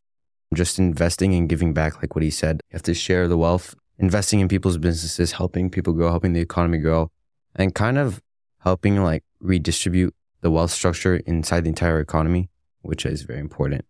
just 0.55 0.79
investing 0.79 1.35
and 1.35 1.49
giving 1.49 1.75
back, 1.75 2.01
like 2.01 2.15
what 2.15 2.25
he 2.25 2.31
said. 2.31 2.63
You 2.71 2.77
have 2.77 2.83
to 2.85 2.95
share 2.95 3.29
the 3.29 3.37
wealth, 3.37 3.75
investing 3.99 4.41
in 4.41 4.49
people's 4.49 4.79
businesses, 4.79 5.33
helping 5.33 5.71
people 5.71 5.93
grow, 5.93 6.09
helping 6.09 6.33
the 6.33 6.41
economy 6.41 6.79
grow, 6.79 7.11
and 7.55 7.75
kind 7.75 7.99
of 7.99 8.23
helping 8.61 9.03
like 9.05 9.25
redistribute 9.41 10.15
the 10.41 10.51
wealth 10.51 10.71
structure 10.71 11.17
inside 11.27 11.65
the 11.65 11.69
entire 11.69 12.01
economy 12.01 12.49
which 12.89 13.05
is 13.05 13.21
very 13.23 13.39
important. 13.39 13.85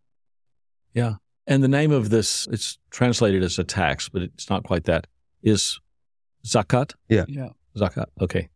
Yeah. 0.92 1.14
And 1.46 1.62
the 1.62 1.68
name 1.68 1.92
of 1.92 2.10
this, 2.10 2.48
it's 2.50 2.78
translated 2.90 3.44
as 3.44 3.56
a 3.56 3.62
tax, 3.62 4.08
but 4.08 4.22
it's 4.22 4.50
not 4.50 4.64
quite 4.64 4.84
that, 4.84 5.06
is 5.40 5.78
zakat? 6.44 6.94
Yeah. 7.08 7.24
Yeah. 7.28 7.50
Zakat. 7.76 8.06
Okay. 8.20 8.48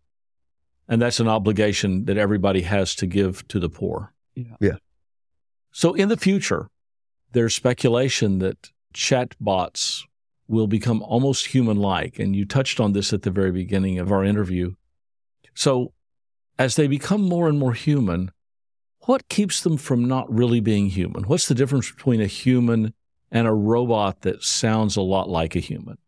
And 0.88 1.00
that's 1.00 1.20
an 1.20 1.28
obligation 1.28 2.06
that 2.06 2.18
everybody 2.18 2.62
has 2.62 2.96
to 2.96 3.06
give 3.06 3.46
to 3.48 3.60
the 3.60 3.68
poor. 3.68 4.12
Yeah. 4.34 4.56
Yeah. 4.60 4.76
So 5.70 5.94
in 5.94 6.08
the 6.08 6.16
future, 6.16 6.66
there's 7.30 7.54
speculation 7.54 8.40
that 8.40 8.72
chatbots 8.92 10.02
will 10.48 10.66
become 10.66 11.02
almost 11.02 11.46
human 11.46 11.76
like. 11.76 12.18
And 12.18 12.34
you 12.34 12.44
touched 12.44 12.80
on 12.80 12.94
this 12.94 13.12
at 13.12 13.22
the 13.22 13.30
very 13.30 13.52
beginning 13.52 14.00
of 14.00 14.10
our 14.10 14.24
interview. 14.24 14.74
So 15.54 15.92
as 16.58 16.74
they 16.74 16.88
become 16.88 17.22
more 17.22 17.48
and 17.48 17.60
more 17.60 17.74
human, 17.74 18.32
what 19.06 19.28
keeps 19.28 19.62
them 19.62 19.76
from 19.76 20.04
not 20.04 20.32
really 20.32 20.60
being 20.60 20.88
human? 20.88 21.24
What's 21.24 21.48
the 21.48 21.54
difference 21.54 21.90
between 21.90 22.20
a 22.20 22.26
human 22.26 22.94
and 23.30 23.46
a 23.46 23.52
robot 23.52 24.22
that 24.22 24.42
sounds 24.42 24.96
a 24.96 25.02
lot 25.02 25.28
like 25.28 25.56
a 25.56 25.60
human? 25.60 25.98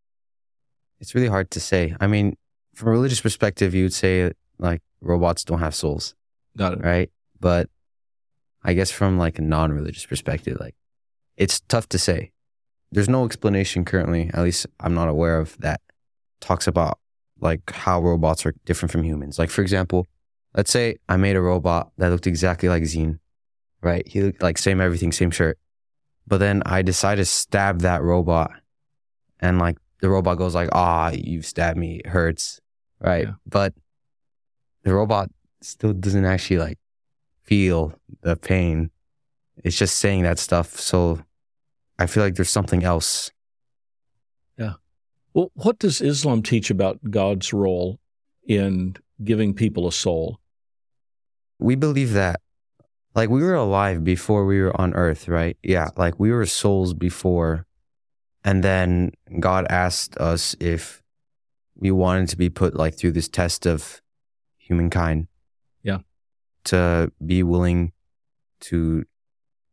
It's 1.01 1.15
really 1.15 1.29
hard 1.29 1.51
to 1.53 1.61
say. 1.61 1.95
I 2.01 2.07
mean, 2.07 2.37
from 2.75 2.89
a 2.89 2.93
religious 2.93 3.21
perspective, 3.21 3.75
you'd 3.75 3.93
say 3.93 4.33
like 4.59 4.83
robots 5.01 5.45
don't 5.45 5.59
have 5.59 5.75
souls. 5.75 6.15
Got 6.57 6.75
it. 6.75 6.85
Right. 6.85 7.11
But 7.41 7.69
I 8.63 8.75
guess 8.75 8.91
from 8.91 9.19
like 9.19 9.39
a 9.39 9.43
non 9.43 9.73
religious 9.73 10.07
perspective, 10.07 10.59
like 10.61 10.75
it's 11.37 11.61
tough 11.61 11.89
to 11.91 11.99
say. 11.99 12.31
There's 12.93 13.09
no 13.09 13.25
explanation 13.25 13.85
currently, 13.85 14.31
at 14.33 14.43
least 14.43 14.67
I'm 14.79 14.95
not 14.95 15.09
aware 15.09 15.39
of 15.41 15.59
that 15.59 15.81
talks 16.41 16.69
about 16.69 16.99
like 17.41 17.69
how 17.73 18.01
robots 18.01 18.47
are 18.47 18.55
different 18.65 18.93
from 18.93 19.03
humans. 19.03 19.39
Like, 19.39 19.51
for 19.51 19.63
example, 19.63 20.07
let's 20.55 20.71
say 20.71 20.97
I 21.09 21.17
made 21.17 21.37
a 21.37 21.41
robot 21.41 21.91
that 21.99 22.09
looked 22.09 22.27
exactly 22.27 22.69
like 22.69 22.85
Zine, 22.85 23.19
right? 23.83 24.07
He 24.07 24.23
looked 24.23 24.43
like 24.43 24.59
same 24.59 24.81
everything, 24.81 25.13
same 25.13 25.31
shirt. 25.31 25.59
But 26.27 26.39
then 26.39 26.63
I 26.65 26.83
decide 26.83 27.17
to 27.17 27.25
stab 27.25 27.81
that 27.81 28.03
robot 28.03 28.51
and 29.41 29.59
like 29.59 29.77
the 30.01 30.09
robot 30.09 30.39
goes 30.39 30.55
like, 30.55 30.71
ah, 30.73 31.11
you've 31.13 31.47
stabbed 31.47 31.79
me, 31.79 31.97
it 31.97 32.07
hurts. 32.07 32.61
Right. 33.01 33.27
Yeah. 33.27 33.35
But 33.47 33.75
the 34.83 34.95
robot 34.95 35.31
still 35.61 35.93
doesn't 35.93 36.25
actually 36.25 36.59
like 36.59 36.79
feel 37.43 37.95
the 38.23 38.37
pain. 38.37 38.91
It's 39.63 39.77
just 39.77 39.99
saying 39.99 40.23
that 40.23 40.39
stuff. 40.39 40.79
So 40.81 41.21
I 41.99 42.07
feel 42.07 42.23
like 42.23 42.37
there's 42.37 42.51
something 42.51 42.85
else. 42.85 43.31
Yeah. 44.59 44.75
Well, 45.33 45.51
what 45.55 45.79
does 45.79 46.01
Islam 46.01 46.43
teach 46.43 46.71
about 46.71 46.99
God's 47.11 47.53
role 47.53 47.99
in 48.47 48.97
giving 49.23 49.55
people 49.55 49.87
a 49.87 49.93
soul? 49.93 50.39
We 51.65 51.75
believe 51.75 52.13
that 52.13 52.41
like 53.15 53.31
we 53.31 53.43
were 53.43 53.55
alive 53.55 54.05
before 54.05 54.45
we 54.45 54.61
were 54.61 54.79
on 54.79 54.93
earth, 54.95 55.29
right? 55.29 55.57
Yeah, 55.63 55.89
like 55.97 56.21
we 56.21 56.31
were 56.31 56.45
souls 56.45 56.93
before. 56.93 57.67
And 58.45 58.63
then 58.63 59.13
God 59.41 59.67
asked 59.71 60.17
us 60.19 60.55
if 60.61 61.03
we 61.75 61.91
wanted 61.91 62.29
to 62.29 62.37
be 62.37 62.51
put 62.51 62.75
like 62.75 62.95
through 62.95 63.13
this 63.13 63.29
test 63.29 63.67
of 63.67 64.03
humankind. 64.59 65.29
Yeah. 65.83 66.01
To 66.65 67.11
be 67.25 67.43
willing 67.43 67.93
to 68.61 69.05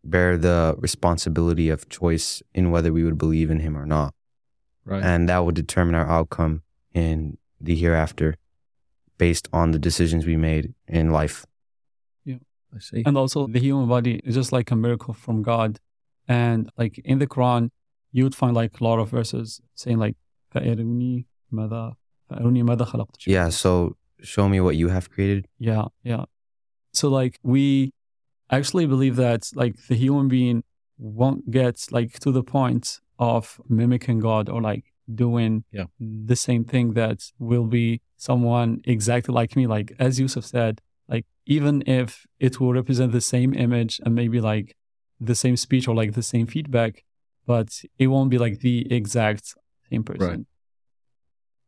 bear 0.03 0.37
the 0.37 0.75
responsibility 0.77 1.69
of 1.69 1.89
choice 1.89 2.41
in 2.53 2.71
whether 2.71 2.93
we 2.93 3.03
would 3.03 3.17
believe 3.17 3.51
in 3.51 3.59
him 3.59 3.77
or 3.77 3.85
not. 3.85 4.13
Right. 4.85 5.03
And 5.03 5.27
that 5.27 5.43
would 5.43 5.55
determine 5.55 5.95
our 5.95 6.09
outcome 6.09 6.63
in 6.93 7.37
the 7.59 7.75
hereafter 7.75 8.37
based 9.17 9.49
on 9.51 9.71
the 9.71 9.79
decisions 9.79 10.25
we 10.25 10.37
made 10.37 10.73
in 10.87 11.11
life. 11.11 11.45
I 12.74 12.78
see. 12.78 13.02
And 13.06 13.16
also, 13.16 13.46
the 13.46 13.60
human 13.60 13.88
body 13.88 14.20
is 14.24 14.34
just 14.34 14.52
like 14.52 14.70
a 14.70 14.76
miracle 14.76 15.14
from 15.14 15.42
God. 15.42 15.78
And 16.28 16.70
like 16.76 16.98
in 16.98 17.18
the 17.18 17.26
Quran, 17.26 17.70
you 18.12 18.24
would 18.24 18.34
find 18.34 18.54
like 18.54 18.80
a 18.80 18.84
lot 18.84 18.98
of 18.98 19.10
verses 19.10 19.60
saying 19.74 19.98
like, 19.98 20.16
فَأَرُونِي 20.54 21.24
ماذا 21.52 21.94
فَأَرُونِي 22.30 22.62
ماذا 22.64 22.84
خَلَقْتُ 22.86 23.26
Yeah. 23.26 23.48
So 23.50 23.96
show 24.22 24.48
me 24.48 24.60
what 24.60 24.76
you 24.76 24.88
have 24.88 25.10
created. 25.10 25.46
Yeah, 25.58 25.84
yeah. 26.02 26.24
So 26.92 27.08
like 27.08 27.38
we 27.42 27.92
actually 28.50 28.86
believe 28.86 29.16
that 29.16 29.50
like 29.54 29.76
the 29.88 29.94
human 29.94 30.28
being 30.28 30.64
won't 30.98 31.50
get 31.50 31.86
like 31.90 32.18
to 32.20 32.32
the 32.32 32.42
point 32.42 33.00
of 33.18 33.60
mimicking 33.68 34.18
God 34.20 34.48
or 34.48 34.60
like 34.62 34.84
doing 35.14 35.64
Yeah. 35.72 35.84
the 36.00 36.36
same 36.36 36.64
thing 36.64 36.94
that 36.94 37.18
will 37.38 37.66
be 37.66 38.00
someone 38.16 38.80
exactly 38.84 39.32
like 39.34 39.54
me. 39.56 39.66
Like 39.66 39.92
as 39.98 40.18
Yusuf 40.18 40.44
said, 40.44 40.80
like 41.11 41.25
even 41.45 41.83
if 41.85 42.25
it 42.39 42.59
will 42.59 42.73
represent 42.73 43.11
the 43.11 43.21
same 43.21 43.53
image 43.53 43.99
and 44.05 44.15
maybe 44.15 44.39
like 44.41 44.75
the 45.19 45.35
same 45.35 45.57
speech 45.57 45.87
or 45.87 45.93
like 45.93 46.13
the 46.13 46.23
same 46.23 46.47
feedback, 46.47 47.03
but 47.45 47.69
it 47.99 48.07
won't 48.07 48.29
be 48.31 48.37
like 48.37 48.59
the 48.61 48.91
exact 48.91 49.53
same 49.89 50.03
person. 50.03 50.27
Right. 50.27 50.39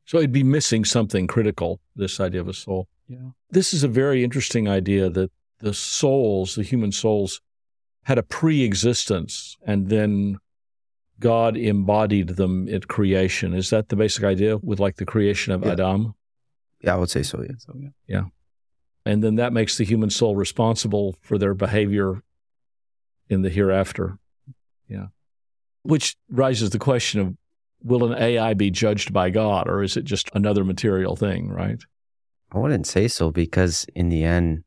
So 0.06 0.18
it'd 0.18 0.32
be 0.32 0.44
missing 0.44 0.86
something 0.86 1.28
critical, 1.28 1.80
this 1.96 2.20
idea 2.20 2.42
of 2.42 2.48
a 2.48 2.54
soul. 2.54 2.88
Yeah. 3.08 3.30
This 3.52 3.74
is 3.74 3.84
a 3.84 3.88
very 3.88 4.24
interesting 4.24 4.68
idea 4.68 5.10
that 5.10 5.32
the 5.60 5.74
souls, 5.74 6.56
the 6.56 6.64
human 6.64 6.92
souls, 6.92 7.42
had 8.04 8.18
a 8.18 8.24
pre 8.24 8.64
existence 8.64 9.58
and 9.66 9.90
then 9.90 10.40
God 11.20 11.56
embodied 11.56 12.30
them 12.42 12.68
at 12.68 12.88
creation. 12.88 13.54
Is 13.54 13.70
that 13.70 13.90
the 13.90 13.96
basic 13.96 14.24
idea 14.24 14.58
with 14.58 14.80
like 14.80 14.98
the 14.98 15.06
creation 15.06 15.54
of 15.54 15.64
Yeah. 15.64 15.72
Adam? 15.74 16.16
Yeah, 16.82 16.96
I 16.96 16.98
would 16.98 17.10
say 17.10 17.24
so. 17.24 17.42
Yeah. 17.42 17.56
So 17.58 17.74
yeah. 18.08 18.24
And 19.06 19.24
then 19.24 19.36
that 19.36 19.54
makes 19.54 19.78
the 19.78 19.84
human 19.84 20.10
soul 20.10 20.36
responsible 20.36 21.16
for 21.22 21.38
their 21.38 21.54
behavior 21.54 22.22
in 23.30 23.42
the 23.42 23.50
hereafter. 23.50 24.18
Yeah. 24.88 25.08
Which 25.84 26.16
raises 26.30 26.70
the 26.70 26.80
question 26.80 27.20
of 27.20 27.36
will 27.84 28.10
an 28.12 28.18
AI 28.22 28.54
be 28.54 28.72
judged 28.72 29.12
by 29.12 29.30
God 29.30 29.68
or 29.68 29.84
is 29.84 29.98
it 29.98 30.06
just 30.06 30.30
another 30.34 30.64
material 30.64 31.16
thing, 31.18 31.50
right? 31.50 31.82
I 32.52 32.58
wouldn't 32.60 32.88
say 32.88 33.08
so 33.10 33.30
because 33.32 33.86
in 33.94 34.08
the 34.10 34.24
end, 34.24 34.64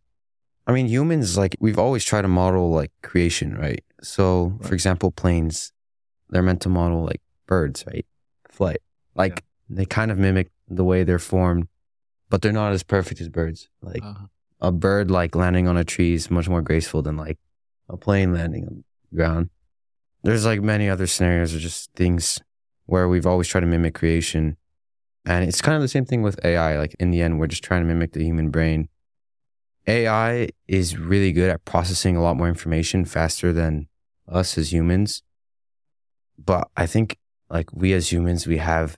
I 0.66 0.72
mean, 0.72 0.86
humans, 0.88 1.38
like, 1.38 1.56
we've 1.60 1.78
always 1.78 2.04
tried 2.04 2.22
to 2.22 2.28
model 2.28 2.70
like 2.72 2.90
creation, 3.02 3.56
right? 3.56 3.82
So, 4.02 4.56
Right. 4.58 4.68
for 4.68 4.74
example, 4.74 5.12
planes, 5.12 5.72
they're 6.28 6.42
meant 6.42 6.60
to 6.62 6.68
model 6.68 7.04
like 7.04 7.22
birds, 7.46 7.84
right? 7.86 8.04
Flight. 8.50 8.82
Like, 9.14 9.44
they 9.70 9.86
kind 9.86 10.10
of 10.10 10.18
mimic 10.18 10.50
the 10.68 10.84
way 10.84 11.04
they're 11.04 11.18
formed, 11.20 11.68
but 12.28 12.42
they're 12.42 12.52
not 12.52 12.72
as 12.72 12.82
perfect 12.82 13.20
as 13.20 13.28
birds. 13.28 13.68
Like, 13.82 14.02
Uh, 14.02 14.14
a 14.60 14.72
bird, 14.72 15.10
like, 15.10 15.34
landing 15.36 15.68
on 15.68 15.76
a 15.76 15.84
tree 15.84 16.14
is 16.14 16.30
much 16.30 16.48
more 16.48 16.62
graceful 16.62 17.02
than 17.02 17.16
like 17.16 17.38
a 17.88 17.96
plane 17.96 18.32
landing 18.32 18.64
on 18.66 18.84
the 19.10 19.16
ground. 19.16 19.50
There's 20.22 20.44
like 20.46 20.62
many 20.62 20.88
other 20.88 21.06
scenarios 21.06 21.54
or 21.54 21.58
just 21.58 21.92
things 21.92 22.40
where 22.86 23.08
we've 23.08 23.26
always 23.26 23.46
tried 23.48 23.60
to 23.60 23.66
mimic 23.66 23.94
creation. 23.94 24.56
And 25.24 25.44
it's 25.46 25.60
kind 25.60 25.76
of 25.76 25.82
the 25.82 25.88
same 25.88 26.04
thing 26.06 26.22
with 26.22 26.42
AI. 26.44 26.78
Like 26.78 26.94
in 26.98 27.10
the 27.10 27.20
end, 27.20 27.38
we're 27.38 27.46
just 27.48 27.62
trying 27.62 27.82
to 27.82 27.86
mimic 27.86 28.12
the 28.12 28.24
human 28.24 28.50
brain. 28.50 28.88
AI 29.86 30.48
is 30.66 30.96
really 30.96 31.30
good 31.32 31.50
at 31.50 31.64
processing 31.64 32.16
a 32.16 32.22
lot 32.22 32.36
more 32.36 32.48
information 32.48 33.04
faster 33.04 33.52
than 33.52 33.88
us 34.26 34.58
as 34.58 34.72
humans. 34.72 35.22
But 36.38 36.68
I 36.76 36.86
think 36.86 37.18
like 37.50 37.72
we 37.72 37.92
as 37.92 38.10
humans, 38.10 38.46
we 38.46 38.56
have 38.58 38.96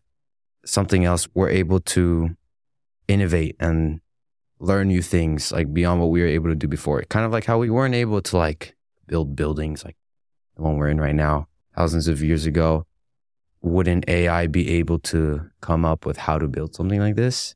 something 0.64 1.04
else. 1.04 1.28
We're 1.34 1.50
able 1.50 1.80
to 1.80 2.36
innovate 3.08 3.56
and 3.58 4.00
learn 4.60 4.88
new 4.88 5.02
things 5.02 5.52
like 5.52 5.72
beyond 5.72 6.00
what 6.00 6.10
we 6.10 6.20
were 6.20 6.26
able 6.26 6.48
to 6.48 6.54
do 6.54 6.68
before. 6.68 7.02
Kind 7.08 7.24
of 7.26 7.32
like 7.32 7.44
how 7.44 7.58
we 7.58 7.70
weren't 7.70 7.94
able 7.94 8.20
to 8.22 8.36
like 8.36 8.76
build 9.06 9.34
buildings 9.34 9.84
like 9.84 9.96
the 10.56 10.62
one 10.62 10.76
we're 10.76 10.88
in 10.88 11.00
right 11.00 11.14
now 11.14 11.48
thousands 11.74 12.08
of 12.08 12.22
years 12.22 12.46
ago. 12.46 12.84
Wouldn't 13.62 14.08
AI 14.08 14.46
be 14.46 14.70
able 14.78 14.98
to 15.00 15.50
come 15.60 15.84
up 15.84 16.06
with 16.06 16.16
how 16.16 16.38
to 16.38 16.46
build 16.46 16.74
something 16.74 17.00
like 17.00 17.16
this? 17.16 17.54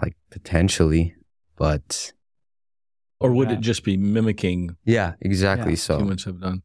Like 0.00 0.16
potentially, 0.30 1.14
but 1.56 2.12
or 3.20 3.32
would 3.32 3.50
Yeah. 3.50 3.56
it 3.56 3.60
just 3.60 3.84
be 3.84 3.96
mimicking 3.96 4.76
yeah, 4.84 5.14
exactly. 5.20 5.72
Yeah. 5.72 5.76
So 5.78 5.98
humans 5.98 6.24
have 6.24 6.40
done? 6.40 6.62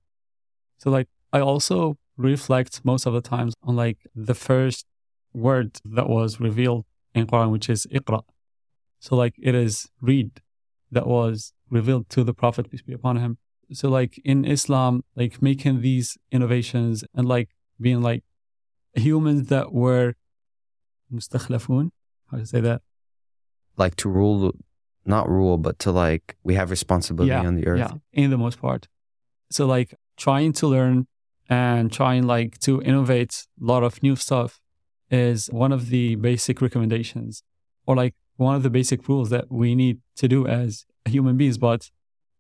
So 0.78 0.90
like 0.90 1.08
I 1.34 1.40
also 1.40 1.98
reflect 2.16 2.84
most 2.84 3.06
of 3.06 3.14
the 3.14 3.22
times 3.22 3.54
on 3.64 3.76
like 3.76 3.98
the 4.16 4.34
first 4.34 4.86
word 5.34 5.78
that 5.86 6.10
was 6.10 6.40
revealed 6.40 6.86
in 7.18 7.28
Quran, 7.28 7.52
which 7.52 7.70
is 7.70 7.86
Iqra. 7.98 8.22
So 9.00 9.16
like 9.16 9.36
it 9.50 9.56
is 9.56 9.90
read 10.02 10.42
that 10.92 11.08
was 11.08 11.54
revealed 11.70 12.10
to 12.10 12.24
the 12.24 12.34
Prophet, 12.34 12.70
peace 12.72 12.82
be 12.82 12.94
upon 12.94 13.18
him. 13.18 13.38
So 13.74 13.90
like 13.90 14.14
in 14.24 14.46
Islam, 14.46 15.04
like 15.16 15.42
making 15.42 15.82
these 15.82 16.18
innovations 16.32 17.04
and 17.14 17.28
like 17.28 17.50
being 17.80 18.02
like 18.02 18.24
humans 18.96 19.48
that 19.48 19.74
were 19.74 20.14
mustakhlafun, 21.14 21.92
how 22.32 22.38
to 22.38 22.46
say 22.46 22.62
that? 22.62 22.82
like 23.78 23.96
to 23.96 24.10
rule, 24.10 24.54
not 25.06 25.30
rule, 25.30 25.58
but 25.60 25.78
to 25.78 25.92
like 25.92 26.36
we 26.44 26.56
have 26.56 26.72
responsibility 26.72 27.30
Yeah, 27.30 27.46
on 27.48 27.56
the 27.56 27.68
earth. 27.68 27.80
Yeah, 27.80 28.24
in 28.24 28.32
the 28.32 28.38
most 28.38 28.60
part. 28.60 28.88
So 29.52 29.68
like 29.68 29.94
trying 30.18 30.52
to 30.54 30.68
learn 30.68 31.06
and 31.48 31.92
trying 31.92 32.24
like 32.26 32.58
to 32.62 32.82
innovate 32.82 33.46
a 33.62 33.66
lot 33.66 33.84
of 33.84 34.02
new 34.02 34.16
stuff 34.16 34.60
is 35.10 35.48
one 35.48 35.72
of 35.72 35.90
the 35.90 36.16
basic 36.16 36.62
recommendations 36.62 37.44
or 37.86 37.96
like 37.96 38.14
one 38.36 38.56
of 38.56 38.64
the 38.64 38.70
basic 38.70 39.08
rules 39.08 39.30
that 39.30 39.52
we 39.52 39.76
need 39.76 40.00
to 40.16 40.28
do 40.28 40.48
as 40.48 40.86
human 41.06 41.38
beings. 41.38 41.58
But 41.58 41.90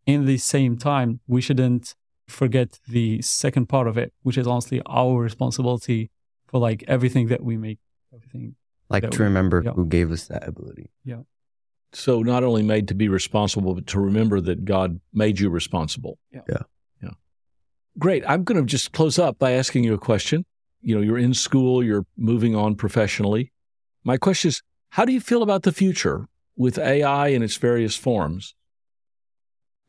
in 0.05 0.25
the 0.25 0.37
same 0.37 0.77
time, 0.77 1.19
we 1.27 1.41
shouldn't 1.41 1.95
forget 2.27 2.79
the 2.87 3.21
second 3.21 3.67
part 3.67 3.87
of 3.87 3.97
it, 3.97 4.13
which 4.23 4.37
is 4.37 4.47
honestly 4.47 4.81
our 4.85 5.21
responsibility 5.21 6.11
for 6.47 6.59
like 6.59 6.83
everything 6.87 7.27
that 7.27 7.43
we 7.43 7.57
make, 7.57 7.79
everything. 8.13 8.55
Like 8.89 9.09
to 9.09 9.19
we- 9.19 9.25
remember 9.25 9.63
yeah. 9.65 9.71
who 9.71 9.85
gave 9.85 10.11
us 10.11 10.27
that 10.27 10.47
ability. 10.47 10.89
Yeah. 11.03 11.21
So 11.93 12.21
not 12.21 12.43
only 12.43 12.63
made 12.63 12.87
to 12.89 12.93
be 12.93 13.07
responsible, 13.07 13.73
but 13.73 13.87
to 13.87 13.99
remember 13.99 14.41
that 14.41 14.65
God 14.65 14.99
made 15.13 15.39
you 15.39 15.49
responsible. 15.49 16.19
Yeah. 16.31 16.41
Yeah. 16.49 16.63
Yeah. 17.01 17.09
Great. 17.97 18.23
I'm 18.27 18.43
going 18.43 18.59
to 18.59 18.65
just 18.65 18.91
close 18.91 19.17
up 19.17 19.39
by 19.39 19.53
asking 19.53 19.85
you 19.85 19.93
a 19.93 19.97
question. 19.97 20.45
You 20.87 20.95
know, 20.95 21.01
you're 21.01 21.17
in 21.17 21.33
school, 21.33 21.83
you're 21.83 22.05
moving 22.15 22.55
on 22.55 22.75
professionally. 22.75 23.51
My 24.05 24.15
question 24.15 24.47
is, 24.47 24.61
how 24.91 25.03
do 25.03 25.11
you 25.11 25.19
feel 25.19 25.43
about 25.43 25.63
the 25.63 25.73
future 25.73 26.29
with 26.55 26.79
AI 26.79 27.27
in 27.27 27.43
its 27.43 27.57
various 27.57 27.97
forms? 27.97 28.55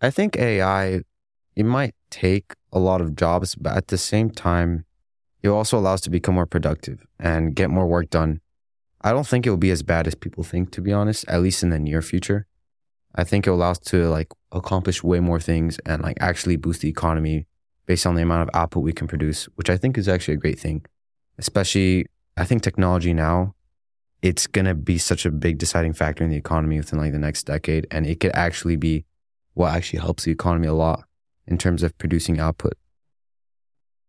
I 0.01 0.11
think 0.11 0.37
AI, 0.37 1.03
it 1.55 1.65
might 1.65 1.95
take 2.11 2.55
a 2.73 2.81
lot 2.81 3.01
of 3.01 3.15
jobs, 3.15 3.55
but 3.55 3.77
at 3.77 3.87
the 3.87 3.97
same 3.97 4.29
time, 4.29 4.87
it 5.41 5.51
also 5.51 5.79
allows 5.79 6.01
to 6.01 6.11
become 6.11 6.35
more 6.35 6.47
productive 6.47 7.07
and 7.17 7.55
get 7.55 7.71
more 7.71 7.87
work 7.87 8.11
done. 8.11 8.41
I 9.01 9.13
don't 9.13 9.25
think 9.25 9.47
it 9.47 9.51
will 9.51 9.57
be 9.57 9.71
as 9.71 9.85
bad 9.85 10.09
as 10.09 10.17
people 10.17 10.43
think, 10.43 10.73
to 10.73 10.81
be 10.81 10.93
honest, 10.93 11.25
at 11.29 11.43
least 11.43 11.63
in 11.63 11.71
the 11.71 11.79
near 11.79 12.03
future. 12.03 12.49
I 13.15 13.23
think 13.23 13.47
it 13.47 13.51
will 13.51 13.59
allow 13.59 13.71
us 13.71 13.79
to 13.91 14.09
like 14.09 14.33
accomplish 14.51 15.05
way 15.05 15.21
more 15.21 15.39
things 15.39 15.79
and 15.87 16.03
like 16.03 16.17
actually 16.19 16.57
boost 16.57 16.81
the 16.81 16.89
economy 16.89 17.47
based 17.89 18.07
on 18.07 18.15
the 18.15 18.23
amount 18.23 18.43
of 18.43 18.51
output 18.55 18.85
we 18.85 18.93
can 18.93 19.09
produce, 19.09 19.47
which 19.57 19.71
I 19.71 19.79
think 19.79 19.97
is 19.97 20.09
actually 20.09 20.35
a 20.35 20.37
great 20.37 20.61
thing. 20.61 20.85
Especially, 21.39 22.07
I 22.37 22.45
think 22.45 22.63
technology 22.63 23.15
now, 23.15 23.55
it's 24.21 24.47
going 24.47 24.67
to 24.67 24.75
be 24.75 24.99
such 24.99 25.25
a 25.25 25.31
big 25.31 25.57
deciding 25.57 25.95
factor 25.95 26.23
in 26.23 26.29
the 26.29 26.37
economy 26.37 26.77
within 26.77 26.99
like 26.99 27.13
the 27.13 27.19
next 27.19 27.45
decade. 27.45 27.87
And 27.91 28.07
it 28.07 28.21
could 28.21 28.33
actually 28.35 28.77
be 28.77 29.07
what 29.55 29.75
actually 29.75 30.01
helps 30.01 30.25
the 30.25 30.33
economy 30.33 30.67
a 30.67 30.75
lot 30.75 31.05
in 31.47 31.57
terms 31.57 31.83
of 31.83 31.97
producing 31.97 32.39
output. 32.39 32.75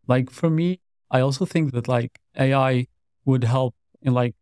Like 0.07 0.29
for 0.29 0.49
me, 0.49 0.81
I 1.09 1.21
also 1.21 1.45
think 1.45 1.71
that 1.71 1.87
like 1.87 2.19
AI 2.37 2.87
would 3.23 3.45
help 3.45 3.75
in 4.01 4.13
like 4.13 4.35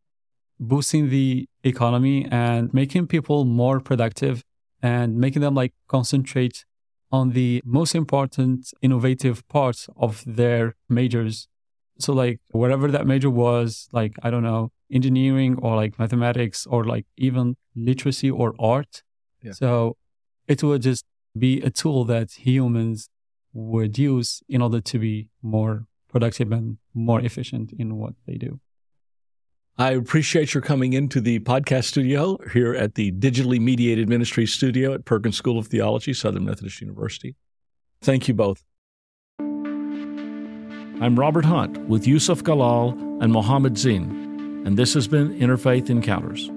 boosting 0.60 1.10
the 1.10 1.48
economy 1.64 2.28
and 2.32 2.74
making 2.74 3.06
people 3.06 3.46
more 3.46 3.80
productive 3.82 4.44
and 4.82 5.18
making 5.18 5.44
them 5.44 5.54
like 5.54 5.74
concentrate 5.88 6.66
on 7.12 7.32
the 7.32 7.62
most 7.66 7.96
important 7.96 8.74
innovative 8.82 9.48
parts 9.48 9.88
of 9.98 10.24
their 10.26 10.76
majors. 10.90 11.48
So 12.00 12.14
like 12.14 12.40
whatever 12.52 12.90
that 12.92 13.08
major 13.08 13.30
was, 13.30 13.88
like 13.92 14.16
I 14.22 14.30
don't 14.30 14.44
know, 14.44 14.72
engineering 14.92 15.58
or 15.62 15.76
like 15.76 15.98
mathematics 15.98 16.66
or 16.66 16.84
like 16.84 17.06
even 17.18 17.56
literacy 17.76 18.30
or 18.30 18.54
art. 18.60 19.04
Yeah. 19.42 19.54
So 19.54 19.98
it 20.48 20.64
would 20.64 20.82
just 20.82 21.06
be 21.38 21.62
a 21.62 21.70
tool 21.70 22.06
that 22.06 22.32
humans 22.32 23.10
would 23.54 23.98
use 23.98 24.44
in 24.48 24.62
order 24.62 24.82
to 24.82 25.00
be 25.00 25.30
more 25.42 25.86
productive 26.10 26.52
and 26.52 26.78
more 26.94 27.22
efficient 27.22 27.74
in 27.78 27.98
what 27.98 28.14
they 28.26 28.36
do. 28.36 28.60
I 29.80 29.92
appreciate 29.92 30.56
your 30.56 30.62
coming 30.64 30.94
into 30.94 31.22
the 31.22 31.38
podcast 31.42 31.84
studio 31.84 32.40
here 32.52 32.74
at 32.74 32.96
the 32.96 33.12
Digitally 33.12 33.60
Mediated 33.60 34.10
Ministry 34.10 34.48
Studio 34.48 34.92
at 34.96 35.06
Perkins 35.06 35.38
School 35.38 35.60
of 35.60 35.68
Theology, 35.68 36.14
Southern 36.14 36.46
Methodist 36.46 36.82
University. 36.82 37.36
Thank 38.02 38.28
you 38.28 38.34
both. 38.34 38.64
I'm 41.00 41.16
Robert 41.16 41.46
Hunt 41.46 41.78
with 41.88 42.08
Yusuf 42.08 42.44
Galal 42.44 42.94
and 43.22 43.32
Mohammed 43.32 43.74
Zine, 43.74 44.66
and 44.66 44.78
this 44.78 44.96
has 44.96 45.08
been 45.08 45.38
Interfaith 45.40 45.92
Encounters. 45.92 46.50